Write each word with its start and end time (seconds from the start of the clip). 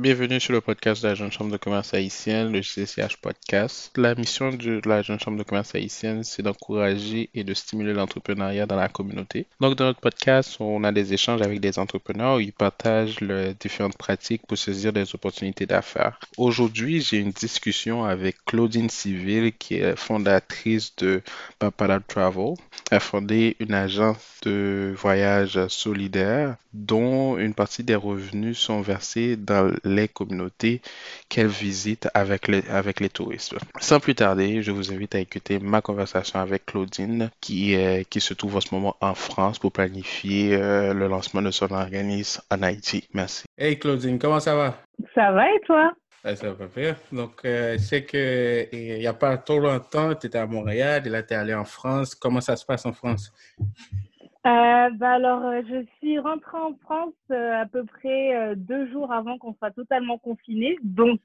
Bienvenue 0.00 0.40
sur 0.40 0.54
le 0.54 0.62
podcast 0.62 1.02
de 1.02 1.08
la 1.08 1.14
Jeune 1.14 1.30
Chambre 1.30 1.52
de 1.52 1.58
commerce 1.58 1.92
haïtienne, 1.92 2.50
le 2.50 2.62
CCH 2.62 3.18
Podcast. 3.20 3.92
La 3.98 4.14
mission 4.14 4.50
de 4.50 4.80
la 4.86 5.02
Jeune 5.02 5.20
Chambre 5.20 5.36
de 5.36 5.42
commerce 5.42 5.74
haïtienne, 5.74 6.24
c'est 6.24 6.42
d'encourager 6.42 7.28
et 7.34 7.44
de 7.44 7.52
stimuler 7.52 7.92
l'entrepreneuriat 7.92 8.64
dans 8.64 8.76
la 8.76 8.88
communauté. 8.88 9.46
Donc, 9.60 9.76
dans 9.76 9.84
notre 9.84 10.00
podcast, 10.00 10.56
on 10.58 10.84
a 10.84 10.92
des 10.92 11.12
échanges 11.12 11.42
avec 11.42 11.60
des 11.60 11.78
entrepreneurs 11.78 12.36
où 12.36 12.40
ils 12.40 12.54
partagent 12.54 13.20
leurs 13.20 13.52
différentes 13.52 13.98
pratiques 13.98 14.46
pour 14.46 14.56
saisir 14.56 14.94
des 14.94 15.14
opportunités 15.14 15.66
d'affaires. 15.66 16.18
Aujourd'hui, 16.38 17.02
j'ai 17.02 17.18
une 17.18 17.32
discussion 17.32 18.02
avec 18.02 18.42
Claudine 18.46 18.88
Civil, 18.88 19.52
qui 19.52 19.74
est 19.74 19.96
fondatrice 19.96 20.96
de 20.96 21.20
Papala 21.58 22.00
Travel. 22.00 22.54
Elle 22.90 22.96
a 22.96 23.00
fondé 23.00 23.54
une 23.60 23.74
agence 23.74 24.16
de 24.46 24.94
voyage 24.96 25.66
solidaire 25.68 26.56
dont 26.72 27.36
une 27.36 27.54
partie 27.54 27.82
des 27.84 27.96
revenus 27.96 28.58
sont 28.58 28.80
versés 28.80 29.36
dans 29.36 29.74
les 29.94 30.08
communautés 30.08 30.80
qu'elle 31.28 31.48
visite 31.48 32.08
avec 32.14 32.48
les, 32.48 32.66
avec 32.68 33.00
les 33.00 33.08
touristes. 33.08 33.54
Sans 33.80 34.00
plus 34.00 34.14
tarder, 34.14 34.62
je 34.62 34.70
vous 34.70 34.92
invite 34.92 35.14
à 35.14 35.20
écouter 35.20 35.58
ma 35.58 35.80
conversation 35.80 36.40
avec 36.40 36.66
Claudine 36.66 37.30
qui, 37.40 37.74
se 38.20 38.34
trouve 38.34 38.56
en 38.56 38.60
ce 38.60 38.74
moment 38.74 38.96
en 39.00 39.14
France 39.14 39.58
pour 39.58 39.72
planifier 39.72 40.54
euh, 40.54 40.92
le 40.92 41.08
lancement 41.08 41.42
de 41.42 41.50
son 41.50 41.72
organisme 41.72 42.42
en 42.50 42.62
Haïti. 42.62 43.08
Merci. 43.14 43.44
Hey 43.56 43.78
Claudine, 43.78 44.18
comment 44.18 44.40
ça 44.40 44.54
va? 44.54 44.78
Ça 45.14 45.32
va 45.32 45.46
et 45.50 45.60
toi? 45.66 45.92
ça 46.22 46.52
va 46.52 46.66
bien. 46.66 46.96
Donc, 47.12 47.40
euh, 47.44 47.74
je 47.78 47.82
sais 47.82 48.04
qu'il 48.04 48.98
n'y 48.98 49.06
a 49.06 49.14
pas 49.14 49.38
trop 49.38 49.58
longtemps, 49.58 50.14
tu 50.14 50.26
étais 50.26 50.38
à 50.38 50.46
Montréal, 50.46 51.02
et 51.06 51.10
là, 51.10 51.22
tu 51.22 51.34
es 51.34 51.36
allé 51.36 51.54
en 51.54 51.64
France. 51.64 52.14
Comment 52.14 52.40
ça 52.40 52.56
se 52.56 52.64
passe 52.64 52.84
en 52.86 52.92
France? 52.92 53.32
Euh, 54.46 54.88
bah 54.94 55.12
alors, 55.12 55.44
euh, 55.44 55.60
je 55.68 55.84
suis 55.98 56.18
rentrée 56.18 56.56
en 56.56 56.74
France 56.82 57.12
euh, 57.30 57.60
à 57.60 57.66
peu 57.66 57.84
près 57.84 58.56
deux 58.56 58.90
jours 58.90 59.12
avant 59.12 59.36
qu'on 59.36 59.54
soit 59.54 59.70
totalement 59.70 60.16
confiné. 60.16 60.78
Donc, 60.82 61.20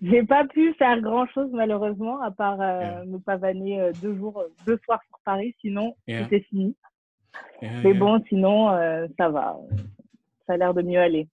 j'ai 0.00 0.22
pas 0.22 0.46
pu 0.46 0.72
faire 0.74 1.00
grand 1.02 1.26
chose 1.26 1.50
malheureusement, 1.52 2.22
à 2.22 2.30
part 2.30 2.58
me 2.58 3.18
pavaner 3.18 3.90
deux 4.02 4.16
jours, 4.16 4.42
deux 4.66 4.78
soirs 4.84 5.02
sur 5.06 5.18
Paris. 5.24 5.54
Sinon, 5.60 5.94
c'était 6.06 6.40
fini. 6.40 6.74
Mais 7.62 7.94
bon, 7.94 8.22
sinon, 8.28 8.68
ça 9.18 9.28
va. 9.28 9.56
Ça 10.46 10.54
a 10.54 10.56
l'air 10.56 10.74
de 10.74 10.82
mieux 10.82 11.00
aller. 11.00 11.28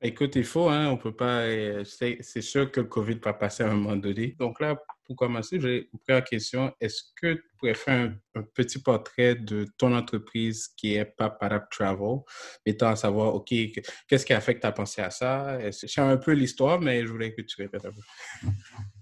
Écoute, 0.00 0.36
il 0.36 0.44
faut, 0.44 0.68
hein, 0.68 0.88
on 0.88 0.96
peut 0.96 1.12
pas. 1.12 1.42
C'est 1.84 2.40
sûr 2.40 2.70
que 2.70 2.80
le 2.80 2.86
COVID 2.86 3.16
va 3.16 3.32
passer 3.32 3.64
à 3.64 3.70
un 3.70 3.74
moment 3.74 3.96
donné. 3.96 4.34
Donc 4.38 4.60
là, 4.60 4.76
pour 5.08 5.16
commencer, 5.16 5.58
j'ai 5.58 5.88
une 5.92 5.98
première 6.06 6.22
question. 6.22 6.70
Est-ce 6.80 7.02
que 7.20 7.32
tu 7.32 7.42
pourrais 7.58 7.74
faire 7.74 8.12
un, 8.34 8.42
petit 8.54 8.80
portrait 8.80 9.34
de 9.34 9.64
ton 9.78 9.96
entreprise 9.96 10.68
qui 10.68 10.94
est 10.94 11.04
Paparap 11.04 11.68
Travel, 11.70 12.18
étant 12.64 12.88
à 12.88 12.96
savoir, 12.96 13.34
OK, 13.34 13.48
qu'est-ce 13.48 14.26
qui 14.26 14.34
a 14.34 14.40
fait 14.40 14.54
que 14.54 14.60
tu 14.60 14.66
as 14.66 14.72
pensé 14.72 15.00
à 15.00 15.10
ça? 15.10 15.58
Je 15.60 15.70
sais 15.70 16.00
un 16.00 16.18
peu 16.18 16.32
l'histoire, 16.32 16.78
mais 16.78 17.02
je 17.04 17.08
voulais 17.08 17.32
que 17.32 17.40
tu 17.40 17.60
répètes 17.60 17.86
un 17.86 17.90
peu. 17.90 18.02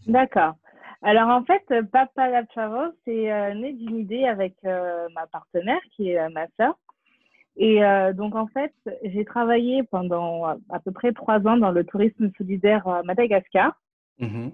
D'accord. 0.07 0.55
Alors 1.03 1.29
en 1.29 1.45
fait, 1.45 1.63
Paparap 1.93 2.49
Travel, 2.49 2.93
c'est 3.05 3.33
euh, 3.33 3.55
né 3.55 3.73
d'une 3.73 3.99
idée 3.99 4.25
avec 4.25 4.55
euh, 4.65 5.09
ma 5.15 5.27
partenaire 5.27 5.81
qui 5.95 6.11
est 6.11 6.19
euh, 6.19 6.29
ma 6.31 6.47
sœur. 6.59 6.79
Et 7.59 7.81
donc, 8.13 8.35
en 8.35 8.47
fait, 8.49 8.75
j'ai 9.03 9.25
travaillé 9.25 9.83
pendant 9.85 10.45
à 10.45 10.79
peu 10.85 10.93
près 10.93 11.15
trois 11.15 11.39
ans 11.47 11.57
dans 11.57 11.71
le 11.71 11.85
tourisme 11.85 12.31
solidaire 12.37 12.87
à 12.87 13.03
Madagascar. 13.03 13.73
Mm-hmm. 14.21 14.53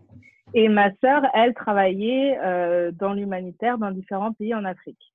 Et 0.54 0.68
ma 0.68 0.90
sœur, 0.96 1.22
elle 1.34 1.54
travaillait 1.54 2.38
euh, 2.42 2.92
dans 2.92 3.14
l'humanitaire 3.14 3.78
dans 3.78 3.90
différents 3.90 4.32
pays 4.32 4.54
en 4.54 4.64
Afrique. 4.64 5.12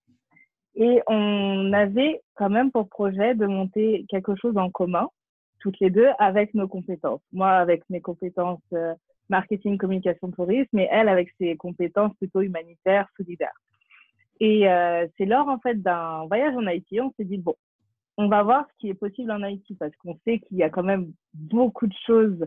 Et 0.75 1.01
on 1.07 1.73
avait 1.73 2.21
quand 2.35 2.49
même 2.49 2.71
pour 2.71 2.87
projet 2.89 3.35
de 3.35 3.45
monter 3.45 4.05
quelque 4.09 4.35
chose 4.35 4.57
en 4.57 4.69
commun, 4.69 5.09
toutes 5.59 5.79
les 5.79 5.89
deux, 5.89 6.09
avec 6.19 6.53
nos 6.53 6.67
compétences. 6.67 7.21
Moi, 7.31 7.49
avec 7.49 7.83
mes 7.89 8.01
compétences 8.01 8.61
euh, 8.73 8.93
marketing, 9.29 9.77
communication, 9.77 10.31
tourisme, 10.31 10.79
et 10.79 10.87
elle 10.91 11.09
avec 11.09 11.29
ses 11.39 11.55
compétences 11.55 12.15
plutôt 12.15 12.41
humanitaires, 12.41 13.07
solidaires. 13.17 13.59
Et 14.39 14.69
euh, 14.69 15.07
c'est 15.17 15.25
lors, 15.25 15.47
en 15.47 15.59
fait, 15.59 15.81
d'un 15.81 16.25
voyage 16.27 16.55
en 16.55 16.65
Haïti, 16.67 17.01
on 17.01 17.11
s'est 17.17 17.25
dit, 17.25 17.37
bon, 17.37 17.55
on 18.17 18.27
va 18.27 18.43
voir 18.43 18.65
ce 18.71 18.77
qui 18.79 18.89
est 18.89 18.95
possible 18.95 19.31
en 19.31 19.41
Haïti, 19.43 19.75
parce 19.75 19.95
qu'on 19.97 20.17
sait 20.25 20.39
qu'il 20.39 20.57
y 20.57 20.63
a 20.63 20.69
quand 20.69 20.83
même 20.83 21.11
beaucoup 21.33 21.87
de 21.87 21.95
choses 22.05 22.45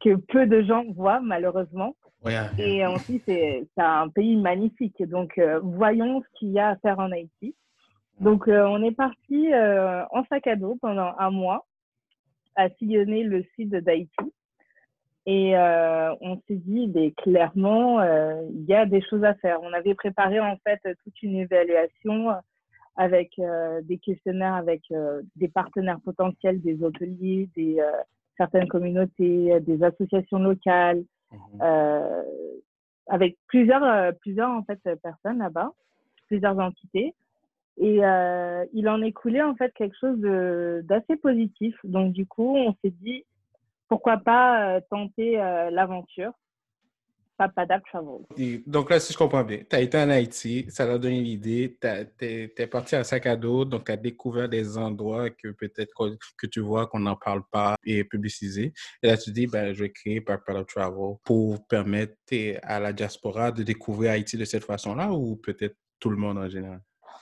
que 0.00 0.16
peu 0.16 0.46
de 0.46 0.62
gens 0.62 0.84
voient, 0.92 1.20
malheureusement. 1.20 1.94
Et 2.58 2.84
ensuite, 2.84 3.22
c'est 3.26 3.66
un 3.76 4.08
pays 4.08 4.36
magnifique. 4.36 5.02
Donc, 5.08 5.38
euh, 5.38 5.60
voyons 5.62 6.20
ce 6.20 6.38
qu'il 6.38 6.50
y 6.50 6.58
a 6.58 6.70
à 6.70 6.76
faire 6.76 6.98
en 6.98 7.12
Haïti. 7.12 7.54
Donc, 8.20 8.48
euh, 8.48 8.64
on 8.64 8.82
est 8.82 8.94
parti 8.94 9.52
euh, 9.52 10.04
en 10.10 10.24
sac 10.24 10.46
à 10.48 10.56
dos 10.56 10.76
pendant 10.82 11.14
un 11.18 11.30
mois 11.30 11.66
à 12.56 12.68
sillonner 12.70 13.22
le 13.22 13.44
sud 13.54 13.70
d'Haïti. 13.70 14.32
Et 15.26 15.54
on 15.58 16.40
s'est 16.48 16.56
dit, 16.56 16.90
mais 16.94 17.10
clairement, 17.10 18.02
il 18.02 18.64
y 18.64 18.72
a 18.72 18.86
des 18.86 19.02
choses 19.02 19.24
à 19.24 19.34
faire. 19.34 19.60
On 19.62 19.74
avait 19.74 19.94
préparé 19.94 20.40
en 20.40 20.56
fait 20.66 20.80
toute 21.04 21.22
une 21.22 21.36
évaluation 21.36 22.30
avec 22.96 23.38
des 23.82 23.98
questionnaires 23.98 24.54
avec 24.54 24.84
des 25.36 25.48
partenaires 25.48 26.00
potentiels, 26.02 26.62
des 26.62 26.82
hôteliers, 26.82 27.50
des 27.54 27.78
certaines 28.38 28.68
communautés, 28.68 29.60
des 29.60 29.82
associations 29.82 30.38
locales, 30.38 31.04
Mhm. 31.32 31.60
Euh, 31.62 32.22
avec 33.06 33.36
plusieurs, 33.46 33.82
euh, 33.82 34.12
plusieurs 34.12 34.50
en 34.50 34.62
fait, 34.64 34.80
personnes 35.02 35.38
là-bas, 35.38 35.72
plusieurs 36.26 36.58
entités. 36.58 37.14
Et 37.78 38.04
euh, 38.04 38.64
il 38.72 38.88
en 38.88 39.00
est 39.02 39.12
coulé 39.12 39.40
en 39.40 39.54
fait 39.54 39.72
quelque 39.74 39.96
chose 39.98 40.18
d'assez 40.84 41.16
positif. 41.16 41.76
Donc 41.84 42.12
du 42.12 42.26
coup, 42.26 42.56
on 42.56 42.74
s'est 42.82 42.92
dit 43.02 43.24
pourquoi 43.88 44.18
pas 44.18 44.80
tenter 44.90 45.36
l'aventure 45.36 46.32
Travel. 47.38 48.62
donc 48.66 48.90
là, 48.90 48.98
si 48.98 49.12
je 49.12 49.18
comprends 49.18 49.44
bien, 49.44 49.58
tu 49.68 49.76
as 49.76 49.80
été 49.80 49.96
en 49.96 50.10
Haïti, 50.10 50.66
ça 50.68 50.86
t'a 50.86 50.98
donné 50.98 51.20
l'idée, 51.20 51.76
tu 51.80 52.24
es, 52.24 52.66
parti 52.66 52.96
à 52.96 53.04
sac 53.04 53.26
à 53.26 53.36
dos, 53.36 53.64
donc 53.64 53.84
tu 53.84 53.92
as 53.92 53.96
découvert 53.96 54.48
des 54.48 54.76
endroits 54.76 55.30
que 55.30 55.48
peut-être 55.48 56.16
que, 56.36 56.46
tu 56.46 56.60
vois 56.60 56.86
qu'on 56.86 57.00
n'en 57.00 57.16
parle 57.16 57.42
pas 57.50 57.76
et 57.84 58.02
publicisé. 58.04 58.72
Et 59.02 59.06
là, 59.06 59.16
tu 59.16 59.30
dis, 59.30 59.46
ben, 59.46 59.72
je 59.72 59.84
vais 59.84 59.90
créer 59.90 60.20
Papada 60.20 60.64
Travel 60.64 61.16
pour 61.24 61.66
permettre 61.68 62.14
à 62.62 62.80
la 62.80 62.92
diaspora 62.92 63.52
de 63.52 63.62
découvrir 63.62 64.12
Haïti 64.12 64.36
de 64.36 64.44
cette 64.44 64.64
façon-là 64.64 65.12
ou 65.12 65.36
peut-être 65.36 65.76
tout 66.00 66.10
le 66.10 66.16
monde 66.16 66.38
en 66.38 66.48
général? 66.48 66.80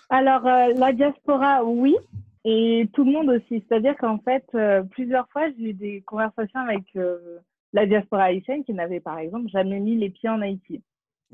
Alors, 0.09 0.47
euh, 0.47 0.73
la 0.77 0.93
diaspora, 0.93 1.65
oui. 1.65 1.97
Et 2.45 2.89
tout 2.93 3.05
le 3.05 3.11
monde 3.11 3.29
aussi. 3.31 3.65
C'est-à-dire 3.69 3.97
qu'en 3.97 4.19
fait, 4.19 4.45
euh, 4.55 4.83
plusieurs 4.85 5.29
fois, 5.31 5.49
j'ai 5.51 5.71
eu 5.71 5.75
des 5.75 6.03
conversations 6.03 6.61
avec 6.61 6.85
euh, 6.95 7.39
la 7.77 7.85
diaspora 7.85 8.25
haïtienne 8.25 8.65
qui 8.65 8.73
n'avait 8.73 9.01
par 9.01 9.19
exemple 9.19 9.49
jamais 9.51 9.81
mis 9.81 9.97
les 9.97 10.09
pieds 10.09 10.31
en 10.31 10.41
Haïti. 10.41 10.83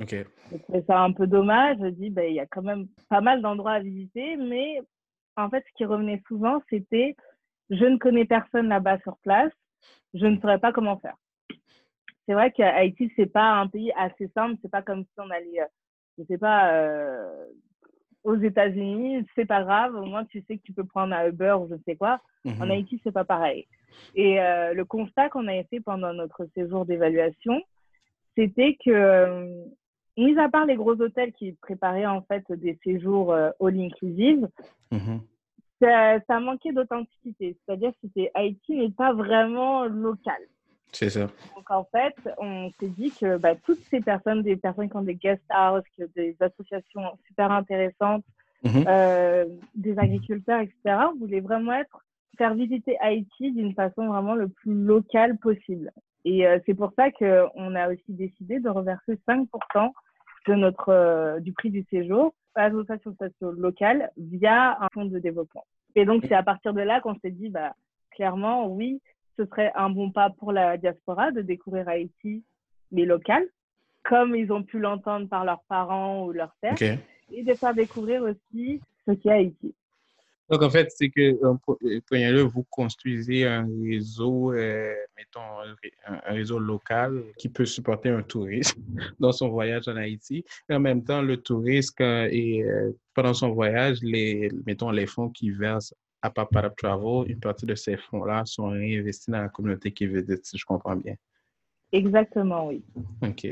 Ok. 0.01 0.17
Ça 0.89 1.01
un 1.01 1.13
peu 1.13 1.29
dommage. 1.29 1.79
Je 1.81 1.87
dis, 1.87 2.11
ben, 2.11 2.29
il 2.29 2.35
y 2.35 2.41
a 2.41 2.47
quand 2.47 2.63
même 2.63 2.89
pas 3.09 3.21
mal 3.21 3.43
d'endroits 3.43 3.75
à 3.75 3.81
visiter, 3.81 4.37
mais 4.37 4.83
en 5.37 5.49
fait, 5.49 5.65
ce 5.69 5.73
qui 5.77 5.85
revenait 5.85 6.21
souvent, 6.27 6.61
c'était 6.69 7.15
je 7.71 7.85
ne 7.85 7.97
connais 7.97 8.25
personne 8.25 8.69
là-bas 8.69 8.99
sur 9.01 9.17
place, 9.19 9.53
je 10.15 10.27
ne 10.27 10.39
saurais 10.41 10.59
pas 10.59 10.73
comment 10.73 10.99
faire. 10.99 11.17
C'est 12.27 12.35
vrai 12.35 12.51
qu'Haïti, 12.51 13.13
c'est 13.15 13.33
pas 13.33 13.53
un 13.53 13.69
pays 13.69 13.93
assez 13.97 14.29
simple, 14.35 14.57
c'est 14.63 14.71
pas 14.71 14.83
comme 14.83 15.05
si 15.05 15.15
on 15.19 15.31
allait, 15.31 15.61
euh, 15.61 15.67
je 16.19 16.25
sais 16.25 16.39
pas, 16.39 16.73
euh, 16.75 17.47
aux 18.25 18.37
États-Unis, 18.37 19.27
c'est 19.35 19.47
pas 19.47 19.63
grave, 19.63 19.95
au 19.97 20.05
moins 20.05 20.25
tu 20.25 20.43
sais 20.47 20.57
que 20.57 20.63
tu 20.63 20.73
peux 20.73 20.85
prendre 20.85 21.15
un 21.15 21.29
Uber 21.29 21.57
ou 21.61 21.69
je 21.69 21.75
ne 21.75 21.81
sais 21.85 21.97
quoi. 21.97 22.21
En 22.47 22.65
mhm. 22.65 22.71
Haïti, 22.71 23.01
c'est 23.03 23.13
pas 23.13 23.25
pareil. 23.25 23.67
Et 24.15 24.41
euh, 24.41 24.75
le 24.75 24.85
constat 24.85 25.29
qu'on 25.29 25.49
a 25.49 25.63
fait 25.65 25.81
pendant 25.81 26.13
notre 26.13 26.47
séjour 26.55 26.87
d'évaluation, 26.87 27.63
c'était 28.37 28.77
que, 28.85 28.91
euh, 28.91 29.65
mis 30.17 30.39
à 30.39 30.49
part 30.49 30.67
les 30.67 30.77
gros 30.77 31.01
hôtels 31.01 31.33
qui 31.33 31.53
préparaient 31.53 32.07
en 32.07 32.23
fait 32.23 32.45
des 32.53 32.79
séjours 32.85 33.33
euh, 33.33 33.51
all 33.61 33.79
inclusive, 33.81 34.49
mhm. 34.91 35.21
ça, 35.81 36.21
ça, 36.27 36.41
manquait 36.41 36.73
d'authenticité. 36.73 37.57
C'est-à-dire 37.65 37.91
que 37.91 37.99
c'était 38.03 38.31
Haïti, 38.35 38.77
mais 38.77 38.91
pas 38.91 39.13
vraiment 39.13 39.85
local. 39.85 40.41
C'est 40.93 41.11
ça. 41.11 41.29
Donc 41.57 41.71
en 41.71 41.85
fait, 41.85 42.15
on 42.39 42.71
s'est 42.79 42.89
dit 42.89 43.13
que 43.19 43.39
bah, 43.39 43.55
toutes 43.55 43.83
ces 43.91 44.01
personnes, 44.01 44.43
des 44.43 44.57
personnes 44.57 44.89
qui 44.91 44.97
ont 44.97 45.03
des 45.03 45.15
guest 45.15 45.43
houses, 45.51 45.83
des 46.15 46.37
associations 46.41 47.03
super 47.27 47.51
intéressantes, 47.51 48.25
mhm. 48.63 48.85
euh, 48.87 49.47
des 49.75 49.99
agriculteurs, 49.99 50.61
etc., 50.61 50.97
voulaient 51.19 51.41
vraiment 51.41 51.73
être 51.73 52.05
faire 52.39 52.55
visiter 52.55 52.97
Haïti 53.01 53.53
d'une 53.53 53.75
façon 53.75 54.07
vraiment 54.07 54.35
le 54.35 54.49
plus 54.49 54.75
locale 54.75 55.39
possible. 55.39 55.93
Et 56.25 56.47
euh, 56.47 56.59
c'est 56.67 56.75
pour 56.75 56.93
ça 56.97 57.11
qu'on 57.11 57.75
a 57.75 57.89
aussi 57.89 58.13
décidé 58.13 58.61
de 58.61 58.69
reverser 58.69 59.19
5% 59.29 59.47
de 60.49 60.55
notre, 60.55 60.89
euh, 60.91 61.41
du 61.41 61.53
prix 61.53 61.71
du 61.71 61.85
séjour 61.91 62.35
à 62.55 62.69
l'association 62.69 63.51
locale 63.53 64.11
via 64.17 64.77
un 64.81 64.89
fonds 64.93 65.05
de 65.05 65.19
développement. 65.19 65.65
Et 65.95 66.05
donc, 66.05 66.25
c'est 66.27 66.35
à 66.35 66.43
partir 66.43 66.75
de 66.75 66.81
là 66.81 67.01
qu'on 67.01 67.17
s'est 67.17 67.31
dit, 67.31 67.49
bah, 67.49 67.75
clairement, 68.11 68.67
oui, 68.67 69.01
ce 69.37 69.45
serait 69.47 69.73
un 69.75 69.91
bon 69.91 70.11
pas 70.11 70.31
pour 70.31 70.53
la 70.53 70.77
diaspora 70.77 71.31
de 71.31 71.43
découvrir 71.43 71.89
Haïti, 71.89 72.45
mais 72.91 73.05
local, 73.05 73.45
comme 74.03 74.35
ils 74.35 74.53
ont 74.53 74.63
pu 74.63 74.79
l'entendre 74.79 75.29
par 75.29 75.45
leurs 75.45 75.63
parents 75.69 76.27
ou 76.27 76.33
leurs 76.33 76.55
pères, 76.61 76.77
et 77.31 77.43
de 77.43 77.55
faire 77.55 77.75
découvrir 77.75 78.23
aussi 78.23 78.81
ce 79.07 79.13
qu'est 79.13 79.31
Haïti. 79.31 79.75
Donc, 80.51 80.63
en 80.63 80.69
fait, 80.69 80.91
c'est 80.95 81.09
que, 81.09 81.39
prenez-le, 82.07 82.43
vous 82.43 82.65
construisez 82.65 83.47
un 83.47 83.67
réseau, 83.83 84.53
mettons, 84.53 85.41
un, 86.07 86.33
réseau 86.33 86.59
local 86.59 87.23
qui 87.39 87.49
peut 87.49 87.65
supporter 87.65 88.11
un 88.11 88.23
touriste 88.23 88.77
dans 89.19 89.33
son 89.33 89.49
voyage 89.49 89.89
en 89.89 89.97
Haïti. 89.97 90.45
Et 90.69 90.75
en 90.75 90.81
même 90.81 91.05
temps, 91.05 91.23
le 91.23 91.39
touriste, 91.39 91.99
et, 92.03 92.67
pendant 93.15 93.33
son 93.33 93.53
voyage, 93.53 94.01
les, 94.03 94.51
mettons, 94.67 94.91
les 94.91 95.07
fonds 95.07 95.31
qui 95.31 95.51
versent 95.51 95.95
à 96.23 96.31
Paparap 96.31 96.77
Travel, 96.77 97.31
une 97.31 97.41
partie 97.41 97.67
de 97.67 97.75
ces 97.75 97.97
fonds-là 97.97 98.45
sont 98.47 98.69
réinvestis 98.69 99.31
dans 99.31 99.43
la 99.43 99.49
communauté 99.49 99.93
qui 99.93 100.07
visite, 100.07 100.45
si 100.45 100.57
je 100.57 100.65
comprends 100.65 100.97
bien. 100.97 101.15
Exactement, 101.91 102.69
oui. 102.69 102.83
OK. 103.23 103.47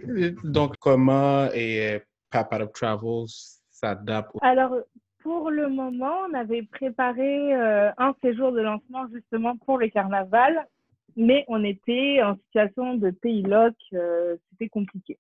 Donc, 0.45 0.77
comment 0.79 1.49
et 1.53 2.01
Paparap 2.31 2.73
Travel 2.73 3.27
s'adapte? 3.71 4.37
Alors, 4.41 4.77
pour 5.19 5.51
le 5.51 5.69
moment, 5.69 6.15
on 6.31 6.35
avait 6.35 6.63
préparé 6.63 7.55
euh, 7.55 7.91
un 7.99 8.15
séjour 8.23 8.53
de 8.53 8.61
lancement 8.61 9.07
justement 9.13 9.57
pour 9.59 9.79
le 9.79 9.89
carnaval, 9.89 10.67
mais 11.17 11.45
on 11.49 11.63
était 11.65 12.23
en 12.23 12.37
situation 12.37 12.95
de 12.95 13.11
pays 13.11 13.43
loc, 13.43 13.75
euh, 13.93 14.37
c'était 14.51 14.69
compliqué. 14.69 15.19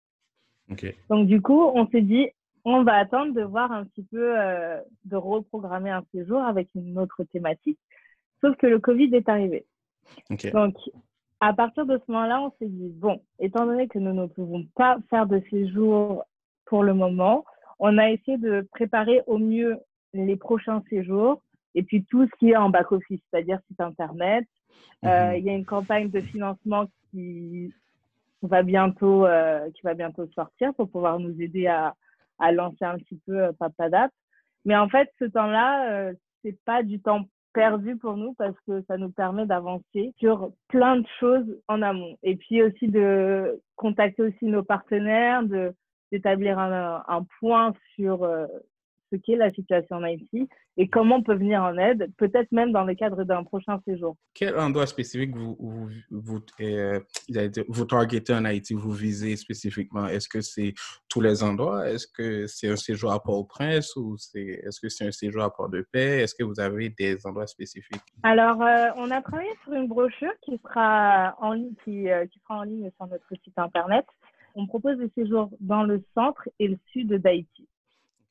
OK. 0.70 0.94
Donc, 1.08 1.26
du 1.26 1.42
coup, 1.42 1.62
on 1.74 1.86
s'est 1.88 2.00
dit, 2.00 2.28
on 2.64 2.82
va 2.82 2.94
attendre 2.94 3.32
de 3.34 3.42
voir 3.42 3.72
un 3.72 3.84
petit 3.84 4.02
peu, 4.02 4.38
euh, 4.38 4.80
de 5.04 5.16
reprogrammer 5.16 5.90
un 5.90 6.04
séjour 6.12 6.42
avec 6.42 6.68
une 6.74 6.98
autre 6.98 7.24
thématique. 7.24 7.78
Sauf 8.40 8.56
que 8.56 8.66
le 8.66 8.78
Covid 8.78 9.14
est 9.14 9.28
arrivé. 9.28 9.66
Donc, 10.52 10.76
à 11.40 11.52
partir 11.52 11.86
de 11.86 11.98
ce 11.98 12.12
moment-là, 12.12 12.40
on 12.42 12.50
s'est 12.58 12.68
dit, 12.68 12.90
bon, 12.90 13.22
étant 13.38 13.66
donné 13.66 13.88
que 13.88 13.98
nous 13.98 14.12
ne 14.12 14.26
pouvons 14.26 14.66
pas 14.74 14.98
faire 15.08 15.26
de 15.26 15.42
séjour 15.50 16.24
pour 16.66 16.82
le 16.82 16.94
moment, 16.94 17.44
on 17.78 17.96
a 17.98 18.10
essayé 18.10 18.36
de 18.38 18.66
préparer 18.72 19.22
au 19.26 19.38
mieux 19.38 19.78
les 20.12 20.36
prochains 20.36 20.82
séjours 20.90 21.42
et 21.74 21.82
puis 21.82 22.04
tout 22.04 22.26
ce 22.26 22.38
qui 22.38 22.50
est 22.50 22.56
en 22.56 22.68
back-office, 22.68 23.20
c'est-à-dire 23.30 23.58
site 23.68 23.80
Internet. 23.80 24.46
Euh, 25.04 25.30
mhm. 25.30 25.36
Il 25.36 25.44
y 25.44 25.50
a 25.50 25.54
une 25.54 25.64
campagne 25.64 26.10
de 26.10 26.20
financement 26.20 26.86
qui 27.10 27.72
va 28.42 28.62
bientôt, 28.62 29.26
euh, 29.26 29.70
qui 29.70 29.82
va 29.82 29.94
bientôt 29.94 30.26
sortir 30.34 30.74
pour 30.74 30.90
pouvoir 30.90 31.18
nous 31.18 31.40
aider 31.40 31.66
à, 31.66 31.94
à 32.40 32.52
lancer 32.52 32.84
un 32.84 32.96
petit 32.98 33.20
peu 33.26 33.44
euh, 33.44 33.52
Papadap. 33.58 34.10
Mais 34.64 34.76
en 34.76 34.88
fait, 34.88 35.08
ce 35.18 35.24
temps-là, 35.24 35.90
euh, 35.92 36.14
c'est 36.42 36.58
pas 36.64 36.82
du 36.82 37.00
temps 37.00 37.24
perdu 37.52 37.96
pour 37.96 38.16
nous 38.16 38.34
parce 38.34 38.58
que 38.66 38.82
ça 38.82 38.96
nous 38.96 39.10
permet 39.10 39.46
d'avancer 39.46 40.14
sur 40.18 40.52
plein 40.68 40.96
de 40.96 41.06
choses 41.18 41.46
en 41.68 41.82
amont. 41.82 42.16
Et 42.22 42.36
puis 42.36 42.62
aussi 42.62 42.88
de 42.88 43.60
contacter 43.76 44.22
aussi 44.22 44.44
nos 44.46 44.62
partenaires, 44.62 45.42
de 45.42 45.74
d'établir 46.12 46.58
un, 46.58 47.04
un, 47.06 47.24
point 47.38 47.72
sur 47.94 48.24
euh, 48.24 48.46
ce 49.10 49.16
qu'est 49.16 49.36
la 49.36 49.52
situation 49.52 49.96
en 49.96 50.02
Haïti 50.02 50.48
et 50.76 50.88
comment 50.88 51.16
on 51.16 51.22
peut 51.22 51.34
venir 51.34 51.62
en 51.62 51.76
aide, 51.76 52.10
peut-être 52.16 52.50
même 52.52 52.72
dans 52.72 52.84
le 52.84 52.94
cadre 52.94 53.24
d'un 53.24 53.44
prochain 53.44 53.80
séjour. 53.86 54.16
Quel 54.34 54.58
endroit 54.58 54.86
spécifique 54.86 55.36
vous, 55.36 55.56
vous, 55.58 55.90
vous, 56.10 56.40
euh, 56.60 57.00
vous 57.68 57.84
targetez 57.84 58.34
en 58.34 58.44
Haïti, 58.44 58.74
vous 58.74 58.92
visez 58.92 59.36
spécifiquement? 59.36 60.06
Est-ce 60.06 60.28
que 60.28 60.40
c'est 60.40 60.74
tous 61.08 61.20
les 61.20 61.42
endroits? 61.42 61.88
Est-ce 61.88 62.06
que 62.06 62.46
c'est 62.46 62.68
un 62.68 62.76
séjour 62.76 63.12
à 63.12 63.22
Port-au-Prince 63.22 63.94
ou 63.96 64.16
est-ce 64.34 64.80
que 64.80 64.88
c'est 64.88 65.06
un 65.06 65.12
séjour 65.12 65.42
à 65.42 65.52
Port-de-Paix? 65.52 66.22
Est-ce 66.22 66.34
que 66.34 66.44
vous 66.44 66.60
avez 66.60 66.88
des 66.90 67.16
endroits 67.26 67.46
spécifiques? 67.46 68.00
Alors, 68.22 68.62
euh, 68.62 68.88
on 68.96 69.10
a 69.10 69.20
travaillé 69.20 69.50
sur 69.64 69.72
une 69.72 69.88
brochure 69.88 70.32
qui 70.42 70.58
sera 70.58 71.36
en 71.40 71.58
qui, 71.84 72.10
euh, 72.10 72.26
qui 72.26 72.38
sera 72.40 72.60
en 72.60 72.62
ligne 72.62 72.90
sur 72.96 73.06
notre 73.06 73.28
site 73.42 73.58
Internet. 73.58 74.06
On 74.54 74.66
propose 74.66 74.98
des 74.98 75.10
séjours 75.14 75.50
dans 75.60 75.82
le 75.82 76.02
centre 76.14 76.48
et 76.58 76.68
le 76.68 76.76
sud 76.92 77.12
d'Haïti. 77.14 77.68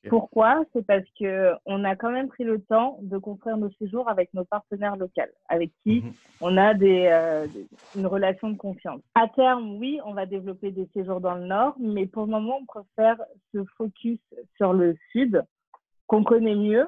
Pourquoi? 0.08 0.64
C'est 0.74 0.86
parce 0.86 1.04
que 1.20 1.52
on 1.66 1.84
a 1.84 1.96
quand 1.96 2.12
même 2.12 2.30
pris 2.30 2.46
le 2.46 2.62
temps 2.62 3.00
de 3.02 3.18
construire 3.18 3.58
nos 3.58 3.70
séjours 3.74 4.08
avec 4.08 4.34
nos 4.34 4.46
partenaires 4.46 4.96
locaux, 4.96 5.22
avec 5.50 5.72
qui 5.84 6.02
mhm. 6.02 6.14
on 6.40 6.58
a 6.58 6.74
euh, 6.74 7.48
une 7.96 8.06
relation 8.06 8.50
de 8.50 8.58
confiance. 8.58 9.02
À 9.14 9.28
terme, 9.28 9.76
oui, 9.78 10.00
on 10.06 10.14
va 10.14 10.26
développer 10.26 10.72
des 10.72 10.88
séjours 10.94 11.20
dans 11.20 11.36
le 11.36 11.46
nord, 11.46 11.76
mais 11.80 12.06
pour 12.06 12.26
le 12.26 12.32
moment, 12.32 12.60
on 12.62 12.66
préfère 12.66 13.18
se 13.54 13.64
focus 13.78 14.20
sur 14.56 14.74
le 14.74 14.96
sud, 15.12 15.44
qu'on 16.08 16.24
connaît 16.24 16.56
mieux 16.56 16.88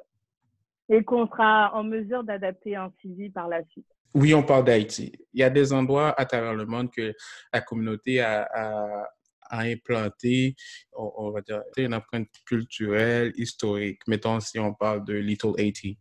et 0.87 1.03
qu'on 1.03 1.27
sera 1.27 1.75
en 1.75 1.83
mesure 1.83 2.23
d'adapter 2.23 2.75
un 2.75 2.91
suivi 2.99 3.29
par 3.29 3.49
la 3.49 3.63
suite. 3.65 3.87
Oui, 4.13 4.33
on 4.33 4.43
parle 4.43 4.65
d'Haïti. 4.65 5.11
Il 5.33 5.39
y 5.39 5.43
a 5.43 5.49
des 5.49 5.71
endroits 5.71 6.13
à 6.19 6.25
travers 6.25 6.53
le 6.53 6.65
monde 6.65 6.91
que 6.91 7.13
la 7.53 7.61
communauté 7.61 8.19
a, 8.19 8.47
a 8.53 9.07
à 9.51 9.61
implanter, 9.61 10.55
on, 10.93 11.29
va 11.31 11.41
dire, 11.41 11.61
une 11.77 11.93
empreinte 11.93 12.29
culturelle, 12.45 13.33
historique. 13.35 13.99
Mettons, 14.07 14.39
si 14.39 14.57
on 14.57 14.73
parle 14.73 15.05
de 15.05 15.13
Little 15.13 15.53
Haiti 15.57 15.97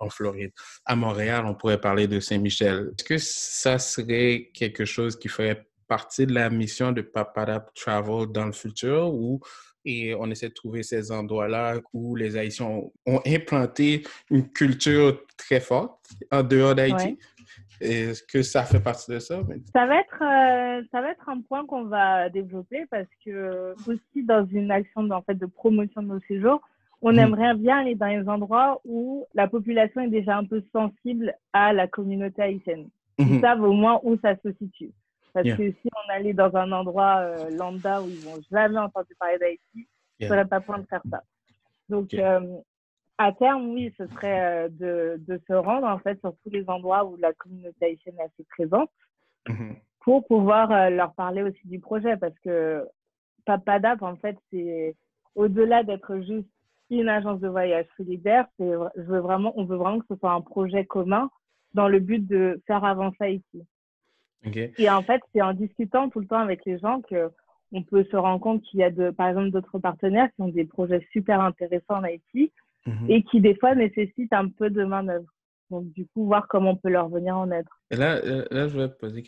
en 0.00 0.10
Floride. 0.10 0.52
À 0.84 0.96
Montréal, 0.96 1.44
on 1.46 1.54
pourrait 1.54 1.80
parler 1.80 2.08
de 2.08 2.18
Saint-Michel. 2.18 2.92
Est-ce 2.98 3.04
que 3.04 3.18
ça 3.18 3.78
serait 3.78 4.50
quelque 4.54 4.84
chose 4.84 5.16
qui 5.18 5.28
ferait 5.28 5.66
partie 5.86 6.26
de 6.26 6.34
la 6.34 6.50
mission 6.50 6.90
de 6.90 7.02
Papadap 7.02 7.72
Travel 7.74 8.26
dans 8.32 8.46
le 8.46 8.52
futur 8.52 9.12
ou 9.14 9.40
et 9.86 10.14
on 10.16 10.28
essaie 10.30 10.48
de 10.48 10.54
trouver 10.54 10.82
ces 10.82 11.12
endroits-là 11.12 11.80
où 11.92 12.16
les 12.16 12.36
Haïtiens 12.36 12.66
ont, 12.66 13.20
implanté 13.24 14.02
une 14.30 14.50
culture 14.50 15.22
très 15.36 15.60
forte 15.60 16.00
en 16.32 16.42
dehors 16.42 16.74
d'Haïti? 16.74 17.18
Est-ce 17.80 18.22
que 18.22 18.42
ça 18.42 18.64
fait 18.64 18.80
partie 18.80 19.10
de 19.10 19.18
ça? 19.18 19.40
Ça 19.72 19.86
va 19.86 20.00
être, 20.00 20.22
euh, 20.22 20.82
ça 20.90 21.00
va 21.00 21.10
être 21.10 21.28
un 21.28 21.40
point 21.40 21.66
qu'on 21.66 21.84
va 21.84 22.28
développer 22.30 22.86
parce 22.90 23.08
que 23.24 23.74
aussi 23.86 24.22
dans 24.24 24.46
une 24.46 24.70
action 24.70 25.10
en 25.10 25.22
fait, 25.22 25.34
de 25.34 25.46
promotion 25.46 26.02
de 26.02 26.08
nos 26.08 26.20
séjours, 26.20 26.60
on 27.02 27.12
mhm. 27.12 27.18
aimerait 27.18 27.54
bien 27.54 27.78
aller 27.78 27.94
dans 27.94 28.06
les 28.06 28.28
endroits 28.28 28.80
où 28.84 29.26
la 29.34 29.48
population 29.48 30.00
est 30.00 30.08
déjà 30.08 30.36
un 30.36 30.44
peu 30.44 30.62
sensible 30.72 31.34
à 31.52 31.72
la 31.72 31.86
communauté 31.86 32.42
haïtienne. 32.42 32.88
Ils 33.18 33.26
mhm. 33.26 33.40
savent 33.40 33.62
au 33.62 33.72
moins 33.72 34.00
où 34.02 34.16
ça 34.18 34.34
se 34.36 34.52
situe. 34.52 34.90
Parce 35.32 35.54
que 35.54 35.70
si 35.70 35.90
on 35.94 36.12
allait 36.12 36.32
dans 36.32 36.54
un 36.56 36.72
endroit 36.72 37.18
euh, 37.18 37.50
lambda 37.50 38.00
où 38.00 38.08
ils 38.08 38.24
n'ont 38.24 38.40
jamais 38.50 38.78
entendu 38.78 39.14
parler 39.18 39.38
d'Haïti, 39.38 39.86
yeah. 40.18 40.28
ça 40.28 40.34
n'aurait 40.34 40.48
pas 40.48 40.60
point 40.60 40.78
de 40.78 40.86
faire 40.86 41.02
ça. 41.10 41.22
Donc, 41.90 42.14
euh, 42.14 42.40
à 43.18 43.32
terme, 43.32 43.70
oui, 43.70 43.94
ce 43.96 44.06
serait 44.08 44.40
euh, 44.40 44.68
de, 44.68 45.16
de, 45.26 45.40
se 45.46 45.52
rendre 45.52 45.86
en 45.86 45.98
fait 45.98 46.18
sur 46.20 46.34
tous 46.42 46.50
les 46.50 46.68
endroits 46.68 47.04
où 47.04 47.16
la 47.16 47.32
communauté 47.32 47.86
haïtienne 47.86 48.16
est 48.18 48.24
assez 48.24 48.44
présente 48.50 48.90
mm-hmm. 49.48 49.76
pour 50.00 50.26
pouvoir 50.26 50.70
euh, 50.70 50.90
leur 50.90 51.14
parler 51.14 51.42
aussi 51.42 51.66
du 51.66 51.80
projet 51.80 52.16
parce 52.16 52.38
que 52.40 52.86
Papadap, 53.44 54.02
en 54.02 54.16
fait, 54.16 54.36
c'est 54.50 54.96
au-delà 55.34 55.82
d'être 55.82 56.18
juste 56.18 56.48
une 56.90 57.08
agence 57.08 57.40
de 57.40 57.48
voyage 57.48 57.86
solidaire, 57.96 58.46
c'est 58.58 58.70
je 58.96 59.02
veux 59.02 59.20
vraiment, 59.20 59.52
on 59.56 59.64
veut 59.64 59.76
vraiment 59.76 60.00
que 60.00 60.06
ce 60.10 60.16
soit 60.16 60.32
un 60.32 60.40
projet 60.40 60.84
commun 60.84 61.30
dans 61.74 61.88
le 61.88 62.00
but 62.00 62.26
de 62.26 62.60
faire 62.66 62.84
avancer 62.84 63.16
Haïti. 63.20 63.66
Et 64.78 64.88
en 64.88 65.02
fait, 65.02 65.20
c'est 65.32 65.42
en 65.42 65.54
discutant 65.54 66.08
tout 66.08 66.20
le 66.20 66.26
temps 66.26 66.38
avec 66.38 66.64
les 66.64 66.78
gens 66.78 67.00
que 67.02 67.30
on 67.72 67.82
peut 67.82 68.04
se 68.04 68.16
rendre 68.16 68.40
compte 68.40 68.62
qu'il 68.62 68.78
y 68.78 68.84
a 68.84 68.90
de, 68.90 69.10
par 69.10 69.28
exemple 69.28 69.50
d'autres 69.50 69.80
partenaires 69.80 70.28
qui 70.34 70.42
ont 70.42 70.48
des 70.48 70.64
projets 70.64 71.04
super 71.10 71.40
intéressants 71.40 71.96
en 71.96 72.04
Haïti 72.04 72.52
Mhm. 72.86 73.10
et 73.10 73.22
qui 73.24 73.40
des 73.40 73.56
fois 73.56 73.74
nécessitent 73.74 74.32
un 74.32 74.48
peu 74.48 74.70
de 74.70 74.84
main-d'œuvre. 74.84 75.26
Donc, 75.70 75.92
du 75.92 76.06
coup, 76.06 76.26
voir 76.26 76.46
comment 76.48 76.70
on 76.70 76.76
peut 76.76 76.90
leur 76.90 77.08
venir 77.08 77.36
en 77.36 77.50
aide. 77.50 77.66
Et 77.90 77.96
là, 77.96 78.20
là 78.50 78.68
je 78.68 78.78
vais 78.78 78.88
poser 78.88 79.24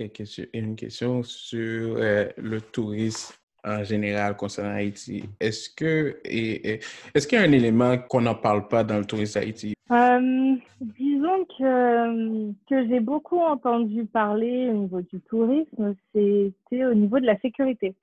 une 0.55 0.77
question 0.77 1.23
sur 1.25 1.97
euh, 1.97 2.29
le 2.37 2.61
tourisme 2.61 3.35
en 3.65 3.83
général 3.83 4.37
concernant 4.37 4.75
Haïti. 4.75 5.25
Est-ce 5.41 5.69
que 5.71 6.21
est-ce 6.25 7.27
qu'il 7.27 7.39
y 7.39 7.43
a 7.43 7.45
un 7.45 7.53
élément 7.53 7.99
qu'on 7.99 8.21
n'en 8.21 8.35
parle 8.37 8.69
pas 8.69 8.85
dans 8.85 8.99
le 8.99 9.05
tourisme 9.05 9.39
Haïti? 9.39 9.75
Euh, 9.91 10.57
disons 10.81 11.45
que, 11.47 12.53
que 12.69 12.89
j'ai 12.89 13.01
beaucoup 13.01 13.39
entendu 13.39 14.05
parler 14.05 14.69
au 14.69 14.75
niveau 14.75 15.01
du 15.01 15.21
tourisme, 15.23 15.95
c'était 16.13 16.85
au 16.85 16.95
niveau 16.95 17.19
de 17.21 17.27
la 17.27 17.39
sécurité. 17.39 17.95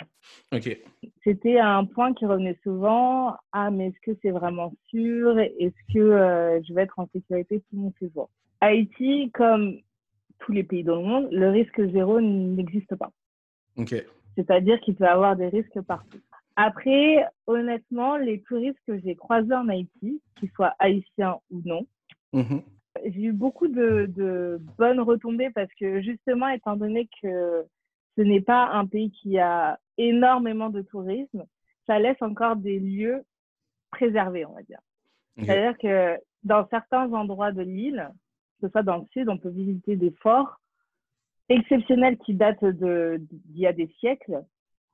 Ok. 0.52 0.78
C'était 1.24 1.60
un 1.60 1.86
point 1.86 2.14
qui 2.14 2.26
revenait 2.26 2.58
souvent. 2.64 3.36
Ah, 3.52 3.70
mais 3.70 3.88
est-ce 3.88 4.00
que 4.00 4.18
c'est 4.24 4.32
vraiment 4.32 4.74
sûr? 4.90 5.38
Est-ce 5.40 5.94
que 5.94 6.00
euh, 6.00 6.60
je 6.64 6.74
vais 6.74 6.84
être 6.84 6.98
en 6.98 7.08
sécurité 7.14 7.60
tout 7.70 7.78
mon 7.78 7.94
séjour 8.00 8.30
Haïti, 8.62 9.30
comme 9.34 9.78
tous 10.40 10.52
les 10.52 10.64
pays 10.64 10.84
dans 10.84 10.96
le 10.96 11.04
monde, 11.04 11.28
le 11.32 11.50
risque 11.50 11.82
zéro 11.92 12.20
n'existe 12.20 12.96
pas. 12.96 13.12
Ok. 13.78 13.96
C'est-à-dire 14.36 14.80
qu'il 14.82 14.96
peut 14.96 15.06
y 15.06 15.08
avoir 15.08 15.36
des 15.36 15.48
risques 15.48 15.80
partout. 15.82 16.20
Après, 16.56 17.26
honnêtement, 17.48 18.18
les 18.18 18.42
touristes 18.42 18.80
que 18.88 18.98
j'ai 19.00 19.16
croisés 19.16 19.54
en 19.54 19.68
Haïti, 19.68 20.22
qu'ils 20.40 20.50
soient 20.52 20.76
haïtiens 20.80 21.40
ou 21.52 21.62
non, 21.66 21.86
mhm. 22.34 22.62
j'ai 23.04 23.24
eu 23.24 23.34
beaucoup 23.34 23.68
de, 23.68 24.06
de, 24.16 24.60
bonnes 24.78 25.02
retombées 25.02 25.50
parce 25.50 25.74
que 25.80 26.02
justement, 26.02 26.48
étant 26.48 26.78
donné 26.78 27.10
que 27.22 27.66
ce 28.18 28.22
n'est 28.22 28.42
pas 28.42 28.68
un 28.68 28.86
pays 28.86 29.12
qui 29.12 29.38
a 29.38 29.80
énormément 29.98 30.70
de 30.70 30.82
tourisme, 30.82 31.46
ça 31.88 32.00
laisse 32.00 32.22
encore 32.22 32.56
des 32.56 32.80
lieux 32.80 33.24
préservés, 33.92 34.46
on 34.46 34.54
va 34.54 34.64
dire. 34.64 34.80
C'est-à-dire 35.38 35.78
que 35.78 36.18
dans 36.44 36.66
certains 36.70 37.12
endroits 37.12 37.52
de 37.52 37.62
l'île, 37.62 38.10
que 38.62 38.68
ce 38.68 38.72
soit 38.72 38.84
dans 38.84 38.98
le 38.98 39.06
sud, 39.12 39.28
on 39.28 39.38
peut 39.38 39.50
visiter 39.50 39.98
des 39.98 40.12
forts 40.22 40.62
exceptionnels 41.50 42.18
qui 42.20 42.34
datent 42.34 42.64
d'il 42.64 43.60
y 43.60 43.68
a 43.68 43.74
des 43.74 43.88
siècles, 44.00 44.44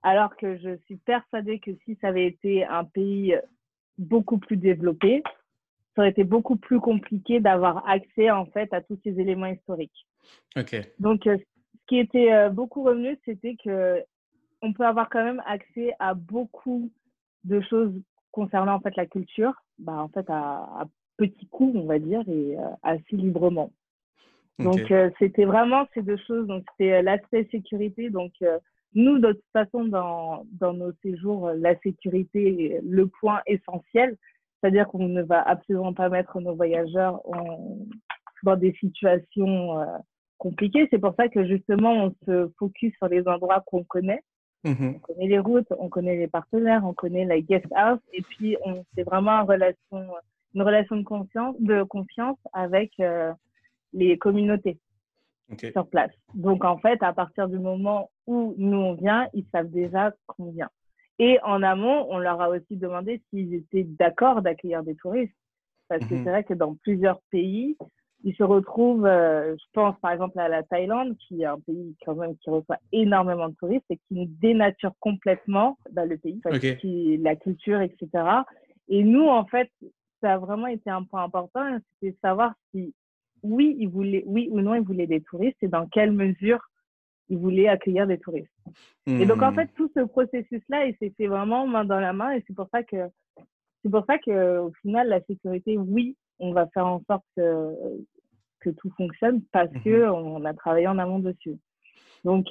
alors 0.03 0.35
que 0.35 0.57
je 0.57 0.77
suis 0.85 0.97
persuadée 0.97 1.59
que 1.59 1.71
si 1.85 1.97
ça 2.01 2.07
avait 2.07 2.25
été 2.25 2.63
un 2.65 2.83
pays 2.83 3.35
beaucoup 3.97 4.37
plus 4.37 4.57
développé, 4.57 5.21
ça 5.95 6.01
aurait 6.01 6.09
été 6.09 6.23
beaucoup 6.23 6.55
plus 6.55 6.79
compliqué 6.79 7.39
d'avoir 7.39 7.87
accès 7.87 8.31
en 8.31 8.45
fait 8.45 8.73
à 8.73 8.81
tous 8.81 8.97
ces 9.03 9.19
éléments 9.19 9.47
historiques. 9.47 10.07
Ok. 10.57 10.75
Donc, 10.99 11.21
ce 11.25 11.43
qui 11.87 11.97
était 11.99 12.49
beaucoup 12.49 12.83
revenu, 12.83 13.17
c'était 13.25 13.55
que 13.63 14.03
on 14.61 14.73
peut 14.73 14.85
avoir 14.85 15.09
quand 15.09 15.23
même 15.23 15.41
accès 15.45 15.93
à 15.99 16.13
beaucoup 16.13 16.91
de 17.43 17.61
choses 17.61 17.93
concernant 18.31 18.75
en 18.75 18.79
fait 18.79 18.95
la 18.95 19.05
culture, 19.05 19.53
bah, 19.79 19.97
en 19.97 20.07
fait 20.07 20.29
à, 20.29 20.81
à 20.81 20.85
petits 21.17 21.47
coups, 21.47 21.75
on 21.75 21.85
va 21.85 21.99
dire, 21.99 22.21
et 22.27 22.55
assez 22.83 23.15
librement. 23.15 23.71
Donc, 24.59 24.93
c'était 25.19 25.45
vraiment 25.45 25.87
ces 25.93 26.01
deux 26.01 26.19
choses. 26.27 26.47
Donc, 26.47 26.63
c'était 26.71 27.01
l'aspect 27.01 27.47
sécurité. 27.51 28.09
Donc, 28.09 28.33
nous, 28.93 29.19
de 29.19 29.31
toute 29.33 29.51
façon, 29.53 29.85
dans, 29.85 30.45
dans 30.59 30.73
nos 30.73 30.91
séjours, 31.01 31.51
la 31.55 31.77
sécurité 31.79 32.65
est 32.65 32.81
le 32.83 33.07
point 33.07 33.41
essentiel. 33.45 34.17
C'est-à-dire 34.59 34.87
qu'on 34.87 35.07
ne 35.07 35.23
va 35.23 35.41
absolument 35.41 35.93
pas 35.93 36.09
mettre 36.09 36.39
nos 36.39 36.55
voyageurs 36.55 37.21
en, 37.25 37.77
dans 38.43 38.55
des 38.55 38.73
situations 38.79 39.79
euh, 39.79 39.85
compliquées. 40.37 40.87
C'est 40.91 40.99
pour 40.99 41.15
ça 41.15 41.29
que 41.29 41.45
justement, 41.47 42.05
on 42.05 42.15
se 42.25 42.51
focus 42.59 42.93
sur 42.97 43.07
les 43.07 43.27
endroits 43.27 43.63
qu'on 43.65 43.83
connaît. 43.83 44.23
Mmh 44.63 44.93
On 44.95 44.99
connaît 44.99 45.27
les 45.27 45.39
routes, 45.39 45.73
on 45.79 45.89
connaît 45.89 46.17
les 46.17 46.27
partenaires, 46.27 46.85
on 46.85 46.93
connaît 46.93 47.25
la 47.25 47.39
guest 47.41 47.65
house. 47.75 47.99
Et 48.13 48.21
puis, 48.21 48.57
c'est 48.95 49.03
vraiment 49.03 49.31
une 49.41 49.47
relation, 49.47 50.07
une 50.53 50.61
relation 50.61 50.97
de 50.97 51.03
confiance, 51.03 51.55
de 51.59 51.81
confiance 51.83 52.37
avec 52.53 52.91
euh, 52.99 53.33
les 53.93 54.17
communautés 54.17 54.77
Sur 55.71 55.87
place. 55.87 56.11
Donc, 56.33 56.63
en 56.63 56.77
fait, 56.77 57.01
à 57.03 57.13
partir 57.13 57.47
du 57.47 57.59
moment 57.59 58.09
où 58.27 58.55
nous, 58.57 58.77
on 58.77 58.93
vient, 58.93 59.27
ils 59.33 59.45
savent 59.51 59.69
déjà 59.69 60.13
qu'on 60.27 60.51
vient. 60.51 60.69
Et 61.19 61.39
en 61.43 61.61
amont, 61.61 62.07
on 62.09 62.17
leur 62.17 62.41
a 62.41 62.49
aussi 62.49 62.77
demandé 62.77 63.21
s'ils 63.29 63.53
étaient 63.53 63.83
d'accord 63.83 64.41
d'accueillir 64.41 64.83
des 64.83 64.95
touristes. 64.95 65.35
Parce 65.87 66.03
que 66.05 66.15
Mhm. 66.15 66.23
c'est 66.23 66.29
vrai 66.29 66.43
que 66.43 66.53
dans 66.53 66.75
plusieurs 66.75 67.19
pays, 67.31 67.77
ils 68.23 68.35
se 68.35 68.43
retrouvent, 68.43 69.05
euh, 69.05 69.55
je 69.57 69.65
pense 69.73 69.95
par 69.99 70.11
exemple 70.11 70.39
à 70.39 70.47
la 70.47 70.63
Thaïlande, 70.63 71.17
qui 71.17 71.41
est 71.41 71.45
un 71.45 71.59
pays 71.59 71.95
quand 72.05 72.15
même 72.15 72.37
qui 72.37 72.49
reçoit 72.49 72.77
énormément 72.91 73.49
de 73.49 73.55
touristes 73.55 73.85
et 73.89 73.97
qui 73.97 74.13
nous 74.13 74.25
dénature 74.41 74.93
complètement 74.99 75.77
bah, 75.91 76.05
le 76.05 76.17
pays, 76.17 76.39
qui- 76.79 77.17
la 77.17 77.35
culture, 77.35 77.81
etc. 77.81 78.07
Et 78.87 79.03
nous, 79.03 79.27
en 79.27 79.45
fait, 79.45 79.69
ça 80.21 80.33
a 80.33 80.37
vraiment 80.37 80.67
été 80.67 80.89
un 80.89 81.03
point 81.03 81.23
important, 81.23 81.77
c'était 81.99 82.11
de 82.11 82.17
savoir 82.21 82.53
si 82.71 82.93
oui, 83.43 83.75
ils 83.79 83.89
voulaient, 83.89 84.23
oui 84.25 84.47
ou 84.51 84.61
non, 84.61 84.75
ils 84.75 84.83
voulaient 84.83 85.07
des 85.07 85.21
touristes 85.21 85.61
et 85.61 85.67
dans 85.67 85.87
quelle 85.87 86.11
mesure 86.11 86.59
ils 87.29 87.37
voulaient 87.37 87.67
accueillir 87.67 88.07
des 88.07 88.19
touristes. 88.19 88.51
Et 89.19 89.25
donc, 89.25 89.41
en 89.41 89.51
Hmm. 89.51 89.55
fait, 89.55 89.69
tout 89.75 89.89
ce 89.95 90.01
processus-là, 90.01 90.85
il 90.85 90.95
s'est 90.97 91.13
fait 91.17 91.27
vraiment 91.27 91.67
main 91.67 91.85
dans 91.85 91.99
la 91.99 92.13
main. 92.13 92.31
Et 92.31 92.43
c'est 92.47 92.55
pour 92.55 92.67
ça 92.71 92.83
que, 92.83 93.09
c'est 93.83 93.89
pour 93.89 94.05
ça 94.05 94.17
que, 94.19 94.59
au 94.59 94.71
final, 94.81 95.07
la 95.09 95.21
sécurité, 95.23 95.77
oui, 95.77 96.15
on 96.39 96.53
va 96.53 96.67
faire 96.67 96.87
en 96.87 97.03
sorte 97.09 97.25
que, 97.35 97.73
que 98.61 98.69
tout 98.71 98.91
fonctionne 98.97 99.41
parce 99.51 99.71
Mhm. 99.71 99.83
que 99.83 100.09
on 100.09 100.45
a 100.45 100.53
travaillé 100.53 100.87
en 100.87 100.97
amont 100.97 101.19
dessus. 101.19 101.57
Donc, 102.23 102.47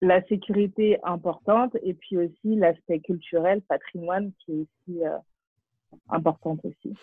la 0.00 0.22
sécurité 0.24 0.98
importante 1.02 1.76
et 1.82 1.94
puis 1.94 2.16
aussi 2.16 2.56
l'aspect 2.56 3.00
culturel, 3.00 3.60
patrimoine 3.62 4.32
qui 4.38 4.52
est 4.52 4.60
aussi 4.60 5.04
euh, 5.04 5.18
important 6.08 6.56
aussi. 6.64 6.96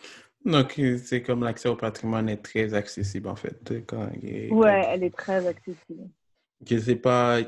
Donc, 0.47 0.79
euh, 0.79 0.97
c'est 0.97 1.21
comme 1.21 1.43
l'accès 1.43 1.67
au 1.67 1.75
patrimoine 1.75 2.29
est 2.29 2.41
très 2.41 2.73
accessible, 2.73 3.27
en 3.27 3.35
fait. 3.35 3.83
Quand, 3.85 4.09
il 4.21 4.29
est- 4.29 4.51
Ouais, 4.51 4.85
elle 4.89 5.03
est 5.03 5.15
très 5.15 5.45
accessible. 5.45 6.09
Je 6.65 6.77
sais 6.79 6.95
pas, 6.95 7.43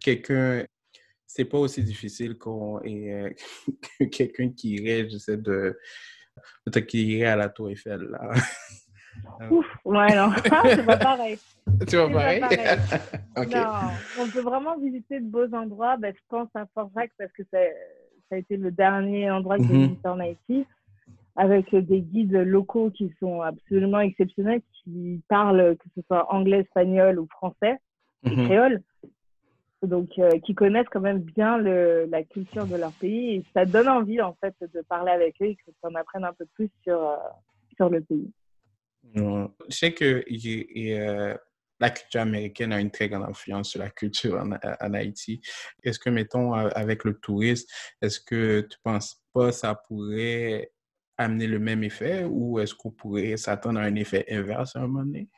quelqu'un, 0.00 0.64
c'est 1.26 1.44
pas 1.44 1.58
aussi 1.58 1.82
difficile 1.82 2.36
qu'on 2.36 2.80
et, 2.82 3.12
euh, 3.14 3.30
que 4.00 4.04
quelqu'un 4.10 4.50
qui 4.50 4.70
irait, 4.74 5.08
je 5.08 5.16
sais, 5.16 5.36
de, 5.36 5.78
peut-être 6.64 6.86
qui 6.86 7.06
irait 7.06 7.28
à 7.28 7.36
la 7.36 7.48
Tour 7.48 7.70
Eiffel, 7.70 8.00
là. 8.10 8.30
Ouf, 9.50 9.66
ouais, 9.84 10.16
non, 10.16 10.30
c'est 10.74 10.84
pas 10.84 10.96
pareil. 10.98 11.38
tu 11.88 11.96
vois 11.96 12.10
pareil? 12.10 12.40
Non, 13.46 13.92
on 14.18 14.28
peut 14.28 14.40
vraiment 14.40 14.76
visiter 14.78 15.20
de 15.20 15.26
beaux 15.26 15.52
endroits. 15.54 15.96
Ben, 15.96 16.12
je 16.14 16.20
pense 16.28 16.48
à 16.54 16.66
Fort 16.74 16.90
Jacques 16.96 17.12
parce 17.16 17.30
que 17.32 17.44
ça, 17.52 17.58
ça 18.28 18.34
a 18.34 18.38
été 18.38 18.56
le 18.56 18.72
dernier 18.72 19.30
endroit 19.30 19.56
que 19.58 19.64
j'ai 19.64 19.72
Mhm. 19.72 19.86
visité 19.88 20.08
en 20.08 20.18
Haïti, 20.18 20.66
avec 21.36 21.74
des 21.74 22.00
guides 22.00 22.32
locaux 22.32 22.90
qui 22.90 23.12
sont 23.18 23.40
absolument 23.40 24.00
exceptionnels, 24.00 24.62
qui 24.72 25.22
parlent, 25.28 25.76
que 25.76 25.88
ce 25.96 26.02
soit 26.06 26.32
anglais, 26.32 26.60
espagnol 26.60 27.18
ou 27.18 27.26
français, 27.28 27.78
et 28.24 28.30
Mhm. 28.30 28.44
créole. 28.46 28.82
Donc, 29.82 30.18
euh, 30.18 30.38
qui 30.40 30.54
connaissent 30.54 30.88
quand 30.90 31.00
même 31.00 31.20
bien 31.20 31.58
le, 31.58 32.06
la 32.06 32.22
culture 32.22 32.66
de 32.66 32.76
leur 32.76 32.94
pays. 32.94 33.34
Et 33.34 33.44
ça 33.52 33.66
donne 33.66 33.88
envie, 33.88 34.20
en 34.22 34.34
fait, 34.34 34.54
de 34.60 34.80
parler 34.82 35.12
avec 35.12 35.34
eux 35.42 35.46
et 35.46 35.58
en 35.82 35.94
apprennes 35.94 36.24
un 36.24 36.32
peu 36.32 36.46
plus 36.54 36.70
sur, 36.82 37.02
euh, 37.02 37.16
sur 37.76 37.90
le 37.90 38.00
pays. 38.00 38.32
Je 39.14 39.46
sais 39.68 39.92
que 39.92 40.24
euh, 40.24 41.36
la 41.80 41.90
culture 41.90 42.20
américaine 42.22 42.72
a 42.72 42.80
une 42.80 42.90
très 42.90 43.08
grande 43.10 43.24
influence 43.24 43.70
sur 43.70 43.80
la 43.80 43.90
culture 43.90 44.36
en, 44.36 44.52
en 44.52 44.94
Haïti. 44.94 45.42
Est-ce 45.82 45.98
que, 45.98 46.08
mettons, 46.08 46.56
euh, 46.56 46.70
avec 46.74 47.04
le 47.04 47.18
tourisme, 47.18 47.68
est-ce 48.00 48.20
que 48.20 48.62
tu 48.62 48.78
penses 48.82 49.22
pas 49.34 49.52
ça 49.52 49.74
pourrait 49.74 50.70
amener 51.16 51.46
le 51.46 51.58
même 51.58 51.84
effet 51.84 52.24
ou 52.24 52.58
est-ce 52.58 52.74
qu'on 52.74 52.90
pourrait 52.90 53.36
s'attendre 53.36 53.80
à 53.80 53.84
un 53.84 53.94
effet 53.94 54.24
inverse 54.30 54.76
à 54.76 54.80
un 54.80 54.86
moment 54.86 55.04
donné? 55.04 55.28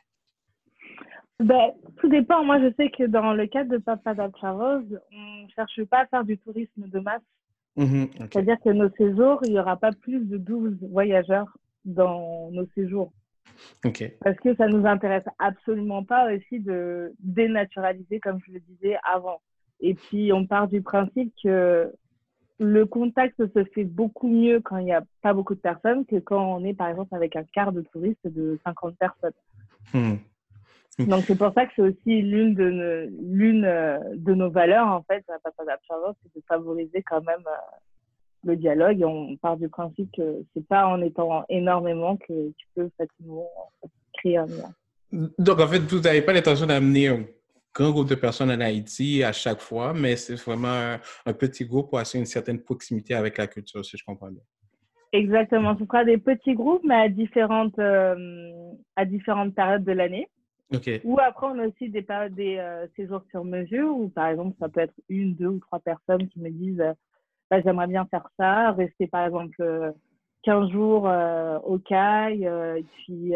Ben, 1.39 1.71
tout 1.97 2.09
dépend. 2.09 2.43
Moi, 2.43 2.59
je 2.59 2.73
sais 2.77 2.89
que 2.89 3.03
dans 3.03 3.33
le 3.33 3.45
cadre 3.45 3.71
de 3.71 3.77
Papada 3.77 4.29
Travels, 4.29 4.99
on 5.11 5.43
ne 5.43 5.49
cherche 5.55 5.83
pas 5.85 6.01
à 6.01 6.05
faire 6.07 6.23
du 6.23 6.37
tourisme 6.39 6.87
de 6.87 6.99
masse. 6.99 7.21
Mhm, 7.75 8.03
ok. 8.19 8.27
C'est-à-dire 8.31 8.57
que 8.63 8.69
nos 8.69 8.89
séjours, 8.97 9.39
il 9.43 9.51
n'y 9.51 9.59
aura 9.59 9.77
pas 9.77 9.91
plus 9.91 10.25
de 10.25 10.37
12 10.37 10.77
voyageurs 10.81 11.55
dans 11.85 12.49
nos 12.51 12.67
séjours. 12.73 13.13
Ok. 13.85 14.03
Parce 14.21 14.37
que 14.37 14.55
ça 14.55 14.67
nous 14.67 14.85
intéresse 14.87 15.25
absolument 15.37 16.03
pas 16.03 16.33
aussi 16.33 16.59
de 16.59 17.13
dénaturaliser, 17.19 18.19
comme 18.19 18.39
je 18.45 18.53
le 18.53 18.59
disais 18.59 18.97
avant. 19.03 19.41
Et 19.79 19.93
puis, 19.93 20.33
on 20.33 20.47
part 20.47 20.67
du 20.67 20.81
principe 20.81 21.31
que 21.43 21.93
le 22.59 22.85
contact 22.85 23.35
se 23.37 23.63
fait 23.65 23.83
beaucoup 23.83 24.27
mieux 24.27 24.59
quand 24.61 24.77
il 24.77 24.85
n'y 24.85 24.93
a 24.93 25.03
pas 25.21 25.33
beaucoup 25.33 25.55
de 25.55 25.59
personnes 25.59 26.05
que 26.05 26.17
quand 26.17 26.43
on 26.57 26.63
est, 26.63 26.73
par 26.73 26.89
exemple, 26.89 27.13
avec 27.15 27.35
un 27.35 27.43
quart 27.43 27.71
de 27.71 27.81
touristes 27.81 28.25
de 28.25 28.59
50 28.65 28.95
personnes. 28.97 29.31
Hmm. 29.93 30.15
Donc, 31.05 31.23
c'est 31.25 31.37
pour 31.37 31.53
ça 31.53 31.67
que 31.67 31.71
c'est 31.75 31.81
aussi 31.83 32.21
l'une 32.23 32.55
de, 32.55 32.69
nos- 32.71 33.11
l'une 33.21 33.65
euh, 33.65 33.99
de 34.15 34.33
nos 34.33 34.49
valeurs, 34.49 34.87
en 34.87 35.03
fait, 35.03 35.23
à 35.29 35.37
Travel, 35.51 36.13
c'est 36.23 36.35
de 36.35 36.43
favoriser 36.47 37.03
quand 37.03 37.21
même 37.21 37.43
euh, 37.45 37.77
le 38.45 38.55
dialogue. 38.55 39.01
Et 39.01 39.05
on 39.05 39.37
part 39.37 39.57
du 39.57 39.69
principe 39.69 40.09
que 40.15 40.43
c'est 40.53 40.65
pas 40.67 40.87
en 40.87 41.01
étant 41.01 41.45
énormément 41.49 42.17
que 42.17 42.49
tu 42.57 42.65
peux 42.73 42.89
facilement 42.97 43.47
créer 44.13 44.37
un 44.37 44.47
lien. 44.47 44.73
Donc, 45.37 45.59
en 45.59 45.67
fait, 45.67 45.79
vous 45.79 45.99
n'avez 45.99 46.23
pas 46.23 46.33
l'intention 46.33 46.65
d'amener 46.65 47.09
grand 47.77 47.91
groupe 47.91 48.09
de 48.09 48.15
personnes 48.15 48.51
en 48.51 48.59
Haïti 48.59 49.23
à 49.23 49.31
chaque 49.31 49.59
fois, 49.61 49.93
mais 49.93 50.15
c'est 50.15 50.35
vraiment 50.35 50.67
un, 50.69 50.99
un 51.25 51.33
petit 51.33 51.65
groupe 51.65 51.89
pour 51.89 51.99
assurer 51.99 52.19
une 52.19 52.25
certaine 52.25 52.59
proximité 52.61 53.13
avec 53.13 53.37
la 53.37 53.47
culture, 53.47 53.85
si 53.85 53.97
je 53.97 54.03
comprends 54.03 54.31
bien. 54.31 54.41
Exactement. 55.13 55.77
Ce 55.77 55.85
sera 55.85 56.03
des 56.03 56.17
petits 56.17 56.53
groupes, 56.55 56.81
mais 56.83 56.95
à 56.95 57.09
différentes, 57.09 57.77
euh, 57.79 58.15
à 58.95 59.05
différentes 59.05 59.53
périodes 59.55 59.83
de 59.85 59.91
l'année. 59.93 60.27
Ok. 60.73 60.89
Ou 61.05 61.17
après, 61.19 61.47
on 61.47 61.59
a 61.59 61.67
aussi 61.67 61.89
des, 61.89 62.01
périodes- 62.01 62.35
des 62.35 62.57
euh, 62.57 62.87
séjours 62.95 63.23
sur 63.31 63.45
mesure 63.45 63.95
où, 63.95 64.09
par 64.09 64.27
exemple, 64.27 64.55
ça 64.59 64.67
peut 64.67 64.81
être 64.81 64.99
une, 65.07 65.33
deux 65.35 65.47
ou 65.47 65.59
trois 65.59 65.79
personnes 65.79 66.27
qui 66.27 66.39
me 66.39 66.49
disent 66.49 66.81
euh, 66.81 66.93
bah, 67.49 67.61
j'aimerais 67.61 67.87
bien 67.87 68.05
faire 68.07 68.27
ça, 68.37 68.71
rester 68.71 69.07
par 69.07 69.25
exemple 69.25 69.55
euh, 69.61 69.91
15 70.43 70.69
jours 70.71 71.09
au 71.65 71.77
CAI, 71.79 72.41
et 72.43 72.85
puis 72.97 73.33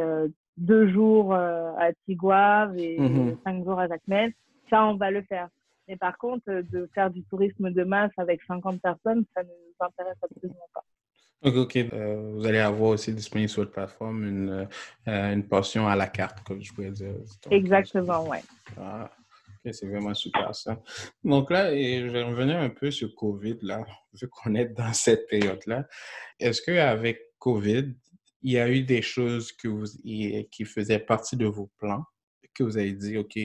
deux 0.58 0.92
jours 0.92 1.34
euh, 1.34 1.72
à 1.78 1.92
Tigouave 2.06 2.78
et 2.78 3.00
Mhm. 3.00 3.38
cinq 3.44 3.64
jours 3.64 3.80
à 3.80 3.88
Jacmel. 3.88 4.34
Ça, 4.70 4.86
on 4.86 4.96
va 4.96 5.12
le 5.12 5.22
faire. 5.24 5.50
Mais 5.88 5.96
par 5.98 6.18
contre, 6.18 6.44
euh, 6.50 6.62
de 6.72 6.90
faire 6.94 7.10
du 7.10 7.24
tourisme 7.24 7.72
de 7.72 7.84
masse 7.84 8.12
avec 8.18 8.42
50 8.48 8.82
personnes, 8.82 9.26
ça 9.36 9.44
ne 9.44 9.48
nous 9.50 9.76
intéresse 9.86 10.18
absolument 10.22 10.68
pas. 10.74 10.84
Ok. 11.44 11.76
Euh, 11.76 12.34
vous 12.36 12.46
allez 12.46 12.60
avoir 12.60 12.92
aussi 12.92 13.12
disponible 13.14 13.50
sur 13.50 13.64
votre 13.64 13.72
plateforme 13.72 14.24
une, 14.28 14.68
euh, 15.08 15.34
une 15.34 15.48
portion 15.48 15.88
à 15.88 15.96
la 15.96 16.08
carte, 16.08 16.44
comme 16.48 16.62
je 16.62 16.72
pourrais 16.72 16.92
dire. 16.92 17.14
Donc, 17.14 17.52
Exactement, 17.52 18.28
ouais. 18.30 18.42
Ah, 18.78 19.10
ok, 19.66 19.74
c'est 19.74 19.88
vraiment 19.88 20.14
super 20.14 20.54
ça. 20.54 20.78
Donc 21.24 21.50
là, 21.50 21.74
et 21.74 22.02
je 22.02 22.08
vais 22.10 22.22
revenir 22.24 22.58
un 22.60 22.70
peu 22.70 22.92
sur 22.92 23.14
COVID, 23.16 23.58
là, 23.64 23.84
vu 24.14 24.28
qu'on 24.30 24.54
est 24.54 24.68
dans 24.68 24.94
cette 24.94 25.28
période-là. 25.28 25.88
Est-ce 26.40 26.62
qu'avec 26.62 27.20
COVID, 27.40 27.96
il 28.42 28.54
y 28.54 28.60
a 28.60 28.70
eu 28.70 28.84
des 28.84 29.02
choses 29.02 29.52
que 29.52 29.68
vous, 29.68 29.86
qui 30.52 30.66
faisaient 30.66 31.00
partie 31.00 31.38
de 31.38 31.46
vos 31.46 31.70
plans, 31.78 32.04
que 32.54 32.64
vous 32.64 32.78
avez 32.78 32.94
dit, 32.94 33.18
OK, 33.18 33.40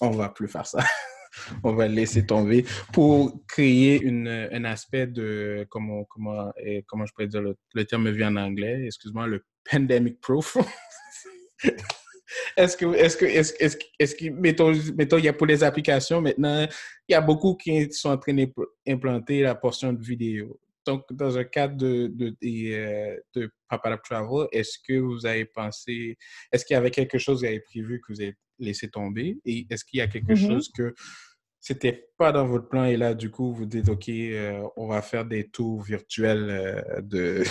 on 0.00 0.10
va 0.10 0.28
plus 0.28 0.48
faire 0.48 0.66
ça. 0.66 0.84
on 1.62 1.74
va 1.74 1.88
laisser 1.88 2.26
tomber 2.26 2.64
pour 2.92 3.44
créer 3.46 4.00
une, 4.02 4.28
un 4.28 4.64
aspect 4.64 5.06
de, 5.06 5.66
comment, 5.70 6.04
comment, 6.04 6.52
eh, 6.58 6.82
comment 6.86 7.06
je 7.06 7.12
pourrais 7.12 7.28
dire, 7.28 7.42
le, 7.42 7.56
le 7.74 7.84
terme 7.84 8.04
me 8.04 8.10
vient 8.10 8.34
en 8.36 8.42
anglais, 8.42 8.86
excuse-moi, 8.86 9.26
le 9.26 9.44
pandemic 9.70 10.20
proof. 10.20 10.56
Est-ce 12.56 12.76
que, 12.76 12.86
est-ce 12.94 13.16
que, 13.16 13.24
est-ce, 13.24 13.54
est-ce, 13.58 13.76
est-ce 13.98 14.14
que, 14.14 14.30
mettons, 14.30 14.72
mettons, 14.96 15.16
il 15.16 15.24
y 15.24 15.28
a 15.28 15.32
pour 15.32 15.46
les 15.46 15.64
applications 15.64 16.20
maintenant, 16.20 16.66
il 17.08 17.12
y 17.12 17.14
a 17.14 17.20
beaucoup 17.20 17.54
qui 17.54 17.90
sont 17.92 18.10
en 18.10 18.18
train 18.18 18.34
d'implanter 18.34 19.42
la 19.42 19.54
portion 19.54 19.92
de 19.92 20.02
vidéo. 20.02 20.60
Donc, 20.88 21.04
dans 21.10 21.36
un 21.36 21.44
cadre 21.44 21.76
de, 21.76 22.06
de, 22.06 22.34
de, 22.40 23.22
de 23.34 23.50
Travel, 24.02 24.48
est-ce 24.52 24.78
que 24.86 24.98
vous 24.98 25.26
avez 25.26 25.44
pensé, 25.44 26.16
est-ce 26.50 26.64
qu'il 26.64 26.74
y 26.74 26.76
avait 26.78 26.90
quelque 26.90 27.18
chose 27.18 27.40
que 27.40 27.46
vous 27.46 27.52
avez 27.52 27.60
prévu 27.60 28.00
que 28.00 28.12
vous 28.12 28.20
avez 28.20 28.36
laissé 28.58 28.88
tomber? 28.88 29.38
Et 29.44 29.66
est-ce 29.70 29.84
qu'il 29.84 29.98
y 29.98 30.00
a 30.00 30.08
quelque 30.08 30.32
mm-hmm. 30.32 30.48
chose 30.48 30.70
que 30.74 30.94
c'était 31.60 32.08
pas 32.16 32.32
dans 32.32 32.46
votre 32.46 32.68
plan 32.68 32.84
et 32.86 32.96
là, 32.96 33.14
du 33.14 33.30
coup, 33.30 33.52
vous 33.52 33.66
dites, 33.66 33.88
OK, 33.90 34.10
on 34.76 34.86
va 34.88 35.02
faire 35.02 35.26
des 35.26 35.48
tours 35.48 35.82
virtuels 35.82 37.02
de, 37.02 37.42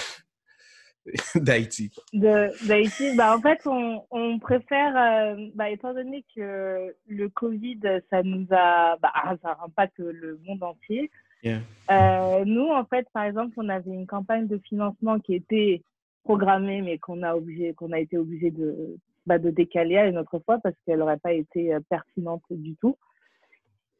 d'Haïti 1.35 1.91
D'Haïti, 2.13 3.15
bah, 3.15 3.35
en 3.35 3.41
fait, 3.41 3.59
on, 3.65 4.03
on 4.11 4.39
préfère, 4.39 4.97
euh, 4.97 5.49
bah, 5.55 5.69
étant 5.69 5.93
donné 5.93 6.25
que 6.35 6.95
le 7.07 7.29
Covid, 7.29 7.79
ça 8.09 8.23
nous 8.23 8.47
a, 8.51 8.97
bah, 8.97 9.13
ça 9.41 9.57
impacte 9.63 9.99
le 9.99 10.39
monde 10.45 10.63
entier. 10.63 11.11
Euh, 11.45 12.45
nous, 12.45 12.67
en 12.67 12.85
fait, 12.85 13.07
par 13.13 13.23
exemple, 13.23 13.53
on 13.57 13.69
avait 13.69 13.91
une 13.91 14.07
campagne 14.07 14.47
de 14.47 14.57
financement 14.57 15.19
qui 15.19 15.35
était 15.35 15.81
programmée, 16.23 16.81
mais 16.81 16.97
qu'on 16.97 17.23
a, 17.23 17.35
obligé, 17.35 17.73
qu'on 17.73 17.91
a 17.91 17.99
été 17.99 18.17
obligé 18.17 18.51
de, 18.51 18.97
bah, 19.25 19.39
de 19.39 19.49
décaler 19.49 19.97
à 19.97 20.07
une 20.07 20.17
autre 20.17 20.39
fois 20.39 20.59
parce 20.59 20.75
qu'elle 20.85 20.99
n'aurait 20.99 21.19
pas 21.19 21.33
été 21.33 21.73
euh, 21.73 21.79
pertinente 21.89 22.43
du 22.49 22.75
tout. 22.75 22.97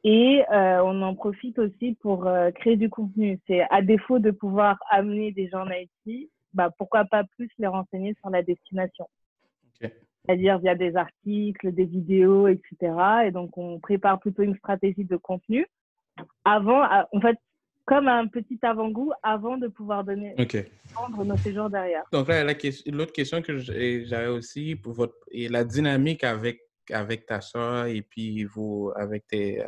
Et 0.03 0.43
euh, 0.51 0.81
on 0.83 1.01
en 1.01 1.15
profite 1.15 1.59
aussi 1.59 1.97
pour 2.01 2.29
créer 2.55 2.77
du 2.77 2.89
contenu. 2.89 3.39
C'est 3.47 3.65
à 3.69 3.81
défaut 3.81 4.19
de 4.19 4.31
pouvoir 4.31 4.77
amener 4.89 5.31
des 5.31 5.49
gens 5.49 5.63
en 5.63 5.69
Haïti, 5.69 6.29
bah, 6.53 6.69
pourquoi 6.77 7.03
pas 7.05 7.23
plus 7.23 7.49
les 7.57 7.67
renseigner 7.67 8.15
sur 8.21 8.29
la 8.29 8.41
destination. 8.41 9.07
C'est-à-dire 10.27 10.59
via 10.59 10.75
des 10.75 10.95
articles, 10.97 11.71
des 11.71 11.85
vidéos, 11.85 12.49
etc. 12.49 12.93
Et 13.25 13.31
donc, 13.31 13.57
on 13.57 13.79
prépare 13.79 14.19
plutôt 14.19 14.43
une 14.43 14.57
stratégie 14.57 15.05
de 15.05 15.15
contenu 15.15 15.65
avant, 16.45 16.83
en 17.11 17.21
fait, 17.21 17.37
comme 17.85 18.07
un 18.07 18.27
petit 18.27 18.59
avant-goût 18.61 19.13
avant 19.23 19.57
de 19.57 19.69
pouvoir 19.69 20.03
donner, 20.03 20.35
prendre 20.93 21.23
nos 21.23 21.37
séjours 21.37 21.69
derrière. 21.69 22.03
Donc 22.11 22.27
là, 22.27 22.43
l'autre 22.43 23.13
question 23.13 23.41
que 23.41 23.57
j'avais 23.57 24.27
aussi 24.27 24.75
pour 24.75 24.93
votre, 24.93 25.15
et 25.31 25.47
la 25.47 25.63
dynamique 25.63 26.23
avec, 26.23 26.59
avec 26.91 27.25
ta 27.25 27.39
soeur 27.39 27.85
et 27.85 28.01
puis 28.01 28.43
vous, 28.43 28.91
avec 28.95 29.25
tes, 29.27 29.63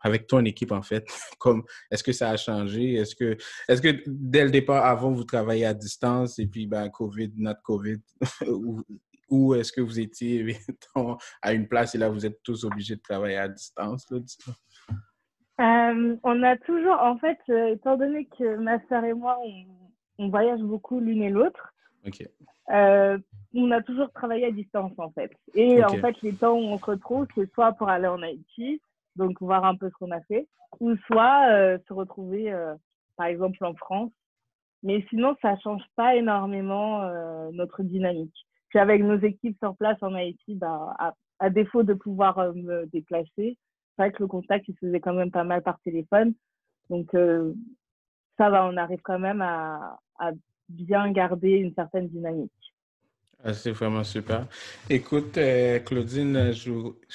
avec 0.00 0.26
ton 0.26 0.44
équipe, 0.44 0.72
en 0.72 0.82
fait? 0.82 1.06
Comme, 1.38 1.64
est-ce 1.90 2.04
que 2.04 2.12
ça 2.12 2.30
a 2.30 2.36
changé? 2.36 2.94
Est-ce 2.94 3.14
que, 3.14 3.36
est-ce 3.68 3.82
que 3.82 4.02
dès 4.06 4.44
le 4.44 4.50
départ, 4.50 4.84
avant, 4.84 5.10
vous 5.10 5.24
travaillez 5.24 5.66
à 5.66 5.74
distance 5.74 6.38
et 6.38 6.46
puis, 6.46 6.66
ben, 6.66 6.88
COVID, 6.88 7.32
notre 7.36 7.62
COVID, 7.62 7.98
ou, 9.30 9.54
est-ce 9.54 9.72
que 9.72 9.80
vous 9.80 10.00
étiez 10.00 10.56
à 11.42 11.52
une 11.52 11.68
place 11.68 11.94
et 11.94 11.98
là, 11.98 12.08
vous 12.08 12.24
êtes 12.24 12.42
tous 12.42 12.64
obligés 12.64 12.96
de 12.96 13.02
travailler 13.02 13.36
à 13.36 13.48
distance? 13.48 14.06
Euh, 15.60 16.16
on 16.22 16.42
a 16.42 16.56
toujours, 16.56 17.00
en 17.00 17.18
fait, 17.18 17.38
euh, 17.48 17.74
étant 17.74 17.96
donné 17.96 18.26
que 18.26 18.56
ma 18.56 18.80
soeur 18.86 19.04
et 19.04 19.14
moi, 19.14 19.38
on, 20.18 20.28
voyage 20.28 20.60
beaucoup 20.60 20.98
l'une 21.00 21.22
et 21.22 21.30
l'autre, 21.30 21.72
euh, 22.70 23.18
on 23.54 23.70
a 23.70 23.82
toujours 23.82 24.10
travaillé 24.12 24.46
à 24.46 24.50
distance, 24.50 24.92
en 24.98 25.10
fait. 25.10 25.30
Et 25.54 25.82
en 25.84 25.94
fait, 25.94 26.20
les 26.22 26.34
temps 26.34 26.54
où 26.54 26.64
on 26.64 26.78
se 26.78 26.84
retrouve, 26.84 27.26
c'est 27.34 27.50
soit 27.52 27.72
pour 27.72 27.88
aller 27.88 28.06
en 28.06 28.22
Haïti, 28.22 28.80
donc 29.16 29.40
voir 29.40 29.64
un 29.64 29.74
peu 29.74 29.88
ce 29.88 29.94
qu'on 29.94 30.10
a 30.10 30.20
fait, 30.22 30.46
ou 30.80 30.94
soit 31.06 31.50
euh, 31.50 31.78
se 31.88 31.92
retrouver, 31.92 32.52
euh, 32.52 32.74
par 33.16 33.26
exemple, 33.26 33.64
en 33.64 33.74
France. 33.74 34.12
Mais 34.82 35.04
sinon, 35.08 35.34
ça 35.42 35.56
change 35.58 35.82
pas 35.96 36.14
énormément 36.14 37.02
notre 37.50 37.82
dynamique. 37.82 38.46
Puis 38.68 38.78
avec 38.78 39.02
nos 39.02 39.18
équipes 39.18 39.56
sur 39.58 39.74
place 39.76 40.00
en 40.02 40.14
Haïti, 40.14 40.54
bah, 40.54 40.94
à, 41.40 41.50
défaut 41.50 41.82
de 41.82 41.94
pouvoir 41.94 42.54
me 42.54 42.86
déplacer, 42.86 43.58
c'est 43.98 44.04
vrai 44.04 44.12
que 44.12 44.22
le 44.22 44.28
contact, 44.28 44.68
il 44.68 44.74
se 44.74 44.86
faisait 44.86 45.00
quand 45.00 45.12
même 45.12 45.32
pas 45.32 45.42
mal 45.44 45.62
par 45.62 45.80
téléphone. 45.80 46.32
Donc, 46.88 47.10
ça 48.38 48.48
va, 48.48 48.64
on 48.66 48.76
arrive 48.76 49.02
quand 49.02 49.18
même 49.18 49.42
à, 49.42 49.98
à 50.18 50.30
bien 50.68 51.10
garder 51.10 51.50
une 51.50 51.74
certaine 51.74 52.08
dynamique. 52.08 52.52
Ah, 53.44 53.54
c'est 53.54 53.70
vraiment 53.70 54.02
super. 54.02 54.48
Écoute, 54.90 55.38
euh, 55.38 55.78
Claudine, 55.78 56.50
je, 56.50 56.72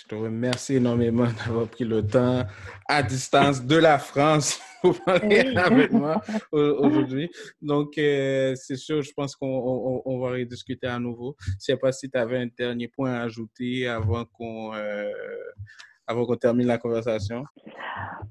te 0.07 0.15
remercie 0.15 0.75
énormément 0.75 1.27
d'avoir 1.45 1.67
pris 1.67 1.83
le 1.83 2.01
temps 2.01 2.45
à 2.87 3.03
distance 3.03 3.61
de 3.61 3.75
la 3.75 3.99
France 3.99 4.61
pour 4.81 5.03
parler 5.03 5.53
avec 5.57 5.91
moi 5.91 6.21
aujourd'hui. 6.53 7.29
Donc, 7.61 7.97
euh, 7.97 8.55
c'est 8.55 8.77
sûr, 8.77 9.01
je 9.01 9.11
pense 9.11 9.35
qu'on 9.35 10.01
on, 10.05 10.19
va 10.21 10.31
rediscuter 10.31 10.87
à 10.87 10.97
nouveau. 10.97 11.35
Je 11.45 11.51
ne 11.51 11.59
sais 11.59 11.77
pas 11.77 11.91
si 11.91 12.09
tu 12.09 12.17
avais 12.17 12.37
un 12.37 12.47
dernier 12.57 12.87
point 12.87 13.15
à 13.15 13.23
ajouter 13.23 13.85
avant 13.89 14.23
qu'on 14.23 14.73
euh, 14.75 15.11
avant 16.07 16.25
qu'on 16.25 16.35
termine 16.35 16.67
la 16.67 16.77
conversation? 16.77 17.45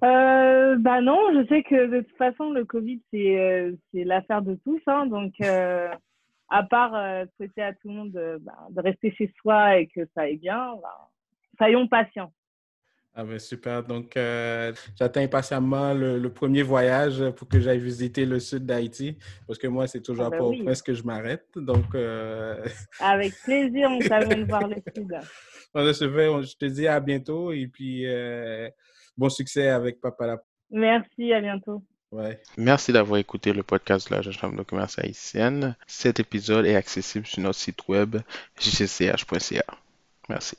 Euh, 0.05 0.77
bah 0.79 1.01
non, 1.01 1.19
je 1.35 1.47
sais 1.49 1.63
que 1.63 1.87
de 1.87 2.01
toute 2.01 2.17
façon, 2.17 2.51
le 2.51 2.65
Covid, 2.65 3.01
c'est 3.13 3.75
l'affaire 3.93 4.43
de 4.43 4.57
tous. 4.65 4.81
Hein, 4.87 5.07
donc, 5.07 5.35
à 6.53 6.63
part 6.63 6.95
euh, 6.95 7.25
souhaiter 7.37 7.63
à 7.63 7.73
tout 7.73 7.89
le 7.89 7.95
monde 7.95 8.13
de, 8.13 8.39
bah, 8.43 8.53
de, 8.71 8.81
rester 8.83 9.11
chez 9.13 9.33
soi 9.41 9.79
et 9.79 9.87
que 9.87 10.03
ça 10.15 10.23
aille 10.23 10.37
bien, 10.37 10.75
bah, 10.83 11.11
soyons 11.57 11.89
patients. 11.89 12.31
Ah 13.15 13.25
ben 13.25 13.39
super. 13.39 13.83
Donc, 13.83 14.17
euh, 14.17 14.73
j'attends 14.99 15.21
impatiemment 15.21 15.93
le, 15.93 16.29
premier 16.29 16.63
voyage 16.63 17.23
pour 17.37 17.49
que 17.49 17.61
j'aille 17.61 17.79
visiter 17.79 18.25
le 18.25 18.39
sud 18.39 18.65
d'Haïti, 18.65 19.19
parce 19.47 19.59
que 19.59 19.67
moi, 19.67 19.87
c'est 19.87 20.01
toujours 20.01 20.27
ah 20.27 20.31
ben 20.31 20.39
pas 20.39 20.45
au 20.45 20.63
prince 20.63 20.83
que 20.83 20.95
je 20.95 21.03
m'arrête. 21.03 21.47
Donc, 21.57 21.95
euh, 21.95 22.63
avec 23.01 23.35
plaisir, 23.45 23.91
on 23.91 23.99
t'amène 23.99 24.45
voir 24.45 24.67
le 24.69 24.77
sud. 24.95 25.15
je 25.75 26.57
te 26.57 26.65
dis 26.67 26.87
à 26.87 27.01
bientôt 27.01 27.53
et 27.53 27.67
puis 27.67 28.07
bon 29.17 29.29
succès 29.29 29.69
avec 29.69 30.01
Papa 30.01 30.43
Merci, 30.71 31.33
à 31.33 31.41
bientôt. 31.41 31.83
Merci 32.59 32.93
d'avoir 32.93 33.19
écouté 33.19 33.53
le 33.53 33.63
podcast 33.63 34.11
de 34.11 34.17
la 34.17 34.23
Chambre 34.23 34.57
de 34.57 34.63
commerce 34.63 34.99
haïtienne. 34.99 35.77
Cet 35.87 36.21
épisode 36.21 36.67
est 36.67 36.77
accessible 36.77 37.27
sur 37.27 37.41
notre 37.41 37.59
site 37.59 37.89
web 37.89 38.17
jcch.ca. 38.59 39.65
Merci. 40.29 40.57